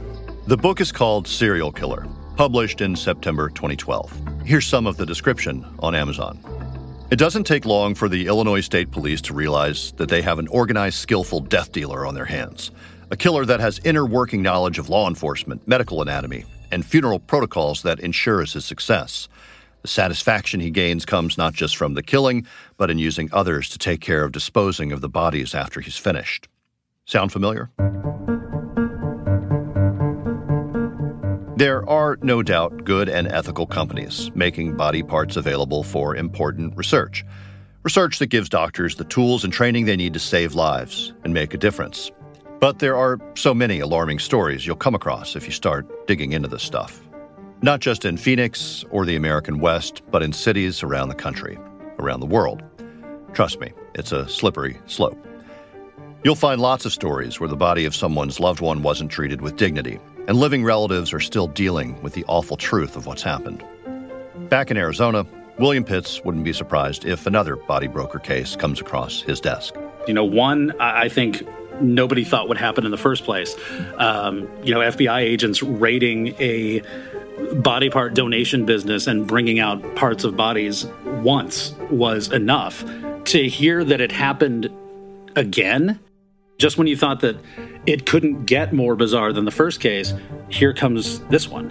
The 0.47 0.57
book 0.57 0.81
is 0.81 0.91
called 0.93 1.29
Serial 1.29 1.73
Killer, 1.73 2.07
published 2.37 2.81
in 2.81 2.97
September 2.97 3.49
2012. 3.51 4.13
Here's 4.45 4.67
some 4.67 4.87
of 4.87 4.97
the 4.97 5.07
description 5.07 5.65
on 5.79 5.95
Amazon. 5.95 6.39
It 7.11 7.17
doesn't 7.17 7.45
take 7.45 7.67
long 7.67 7.95
for 7.95 8.09
the 8.09 8.27
Illinois 8.27 8.63
State 8.63 8.91
Police 8.91 9.21
to 9.23 9.35
realize 9.35 9.93
that 9.93 10.09
they 10.09 10.23
have 10.23 10.39
an 10.39 10.49
organized, 10.49 10.97
skillful 10.97 11.41
death 11.41 11.71
dealer 11.71 12.07
on 12.07 12.15
their 12.15 12.25
hands. 12.25 12.71
A 13.11 13.17
killer 13.17 13.45
that 13.45 13.61
has 13.61 13.81
inner 13.85 14.07
working 14.07 14.41
knowledge 14.41 14.79
of 14.79 14.89
law 14.89 15.07
enforcement, 15.07 15.69
medical 15.69 16.01
anatomy, 16.01 16.47
and 16.71 16.87
funeral 16.87 17.19
protocols 17.19 17.83
that 17.83 18.01
ensures 18.01 18.55
his 18.55 18.65
success. 18.65 19.29
The 19.83 19.89
satisfaction 19.89 20.61
he 20.61 20.71
gains 20.71 21.05
comes 21.05 21.37
not 21.37 21.53
just 21.53 21.77
from 21.77 21.95
the 21.95 22.03
killing, 22.03 22.47
but 22.79 22.91
in 22.91 22.99
using 22.99 23.29
others 23.33 23.69
to 23.69 23.79
take 23.79 24.01
care 24.01 24.25
of 24.25 24.33
disposing 24.33 24.91
of 24.91 25.03
the 25.03 25.09
bodies 25.09 25.55
after 25.55 25.81
he's 25.81 25.99
finished. 25.99 26.49
Sound 27.05 27.31
familiar? 27.33 27.71
There 31.63 31.89
are 31.89 32.19
no 32.23 32.43
doubt 32.43 32.83
good 32.83 33.09
and 33.09 33.29
ethical 33.29 33.69
companies 33.69 34.33
making 34.35 34.77
body 34.77 35.05
parts 35.05 35.37
available 35.37 35.85
for 35.85 36.17
important 36.17 36.77
research. 36.77 37.25
Research 37.85 38.19
that 38.19 38.31
gives 38.31 38.49
doctors 38.49 38.97
the 38.97 39.05
tools 39.05 39.45
and 39.45 39.53
training 39.53 39.85
they 39.85 39.95
need 39.95 40.13
to 40.15 40.19
save 40.19 40.57
lives 40.57 41.13
and 41.23 41.33
make 41.33 41.55
a 41.55 41.57
difference. 41.57 42.11
But 42.59 42.81
there 42.81 42.97
are 42.97 43.21
so 43.37 43.55
many 43.55 43.79
alarming 43.79 44.19
stories 44.19 44.67
you'll 44.67 44.75
come 44.75 44.97
across 44.97 45.37
if 45.37 45.47
you 45.47 45.53
start 45.53 46.09
digging 46.09 46.33
into 46.33 46.49
this 46.49 46.65
stuff 46.65 47.01
not 47.63 47.79
just 47.79 48.05
in 48.05 48.17
Phoenix 48.17 48.85
or 48.91 49.07
the 49.07 49.15
American 49.15 49.61
West, 49.61 50.03
but 50.11 50.21
in 50.21 50.33
cities 50.33 50.83
around 50.83 51.11
the 51.11 51.15
country, 51.15 51.57
around 52.01 52.19
the 52.19 52.27
world. 52.27 52.61
Trust 53.35 53.61
me, 53.61 53.73
it's 53.95 54.11
a 54.11 54.29
slippery 54.29 54.81
slope. 54.87 55.17
You'll 56.25 56.35
find 56.35 56.61
lots 56.61 56.87
of 56.87 56.93
stories 56.93 57.39
where 57.39 57.49
the 57.49 57.55
body 57.55 57.85
of 57.85 57.95
someone's 57.95 58.41
loved 58.41 58.61
one 58.61 58.83
wasn't 58.83 59.13
treated 59.13 59.43
with 59.43 59.55
dignity, 59.55 60.01
and 60.29 60.37
living 60.37 60.65
relatives 60.65 61.13
are 61.13 61.21
still 61.21 61.47
dealing 61.49 62.01
with 62.03 62.13
the 62.15 62.25
awful 62.29 62.57
truth 62.57 62.97
of 62.97 63.07
what's 63.07 63.23
happened. 63.23 63.65
Back 64.49 64.71
in 64.71 64.77
Arizona, 64.77 65.27
William 65.59 65.85
Pitts 65.85 66.23
wouldn't 66.25 66.45
be 66.45 66.53
surprised 66.53 67.05
if 67.05 67.27
another 67.27 67.57
body 67.57 67.87
broker 67.87 68.19
case 68.19 68.57
comes 68.57 68.81
across 68.81 69.23
his 69.23 69.41
desk. 69.41 69.75
You 70.07 70.15
know, 70.15 70.25
one, 70.25 70.73
I 70.81 71.09
think 71.09 71.47
nobody 71.81 72.25
thought 72.25 72.49
would 72.49 72.59
happen 72.59 72.85
in 72.85 72.91
the 72.91 72.97
first 72.97 73.25
place. 73.25 73.55
Um, 73.97 74.49
you 74.63 74.73
know, 74.73 74.81
FBI 74.81 75.21
agents 75.21 75.63
raiding 75.63 76.29
a 76.41 76.83
body 77.57 77.91
part 77.91 78.15
donation 78.15 78.67
business 78.67 79.07
and 79.07 79.27
bringing 79.27 79.59
out 79.59 79.95
parts 79.95 80.25
of 80.25 80.37
bodies 80.37 80.87
once 81.05 81.73
was 81.91 82.31
enough. 82.33 82.85
To 83.27 83.49
hear 83.49 83.85
that 83.85 84.01
it 84.01 84.11
happened 84.11 84.69
again, 85.37 85.99
just 86.63 86.79
when 86.79 86.87
you 86.87 86.97
thought 86.97 87.19
that 87.19 87.37
it 87.87 88.07
couldn't 88.07 88.45
get 88.45 88.73
more 88.73 88.95
bizarre 88.95 89.33
than 89.33 89.45
the 89.45 89.51
first 89.51 89.81
case, 89.81 90.15
here 90.49 90.73
comes 90.73 91.19
this 91.23 91.49
one. 91.49 91.71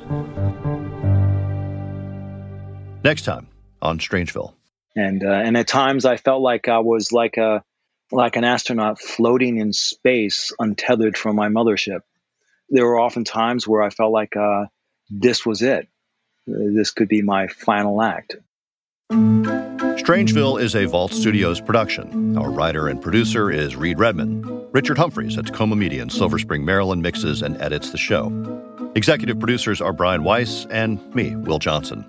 Next 3.01 3.21
time 3.21 3.47
on 3.81 3.99
Strangeville. 3.99 4.53
And 4.93 5.23
uh, 5.23 5.29
and 5.29 5.55
at 5.55 5.69
times 5.69 6.03
I 6.03 6.17
felt 6.17 6.41
like 6.41 6.67
I 6.67 6.79
was 6.79 7.13
like 7.13 7.37
a 7.37 7.63
like 8.11 8.35
an 8.35 8.43
astronaut 8.43 8.99
floating 8.99 9.59
in 9.59 9.71
space, 9.71 10.51
untethered 10.59 11.17
from 11.17 11.37
my 11.37 11.47
mothership. 11.47 12.01
There 12.67 12.85
were 12.85 12.99
often 12.99 13.23
times 13.23 13.65
where 13.65 13.81
I 13.81 13.91
felt 13.91 14.11
like 14.11 14.35
uh, 14.35 14.65
this 15.09 15.45
was 15.45 15.61
it. 15.61 15.87
This 16.45 16.91
could 16.91 17.07
be 17.07 17.21
my 17.21 17.47
final 17.47 18.01
act. 18.01 18.35
Strangeville 19.11 20.61
is 20.61 20.73
a 20.73 20.85
Vault 20.85 21.11
Studios 21.11 21.59
production. 21.59 22.37
Our 22.37 22.49
writer 22.49 22.87
and 22.87 23.01
producer 23.01 23.51
is 23.51 23.75
Reed 23.75 23.99
Redman. 23.99 24.43
Richard 24.71 24.97
Humphreys 24.97 25.37
at 25.37 25.47
Tacoma 25.47 25.75
Media 25.75 26.01
in 26.01 26.09
Silver 26.09 26.39
Spring, 26.39 26.63
Maryland 26.63 27.01
mixes 27.01 27.41
and 27.41 27.61
edits 27.61 27.91
the 27.91 27.97
show. 27.97 28.31
Executive 28.95 29.37
producers 29.37 29.81
are 29.81 29.91
Brian 29.91 30.23
Weiss 30.23 30.65
and 30.69 31.13
me, 31.13 31.35
Will 31.35 31.59
Johnson. 31.59 32.05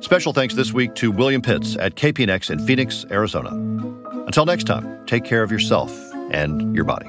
Special 0.00 0.32
thanks 0.32 0.54
this 0.54 0.72
week 0.72 0.94
to 0.96 1.10
William 1.10 1.42
Pitts 1.42 1.76
at 1.80 1.96
KPNX 1.96 2.50
in 2.50 2.64
Phoenix, 2.64 3.04
Arizona. 3.10 3.50
Until 4.26 4.46
next 4.46 4.64
time, 4.64 5.04
take 5.06 5.24
care 5.24 5.42
of 5.42 5.50
yourself 5.50 5.92
and 6.30 6.74
your 6.76 6.84
body. 6.84 7.08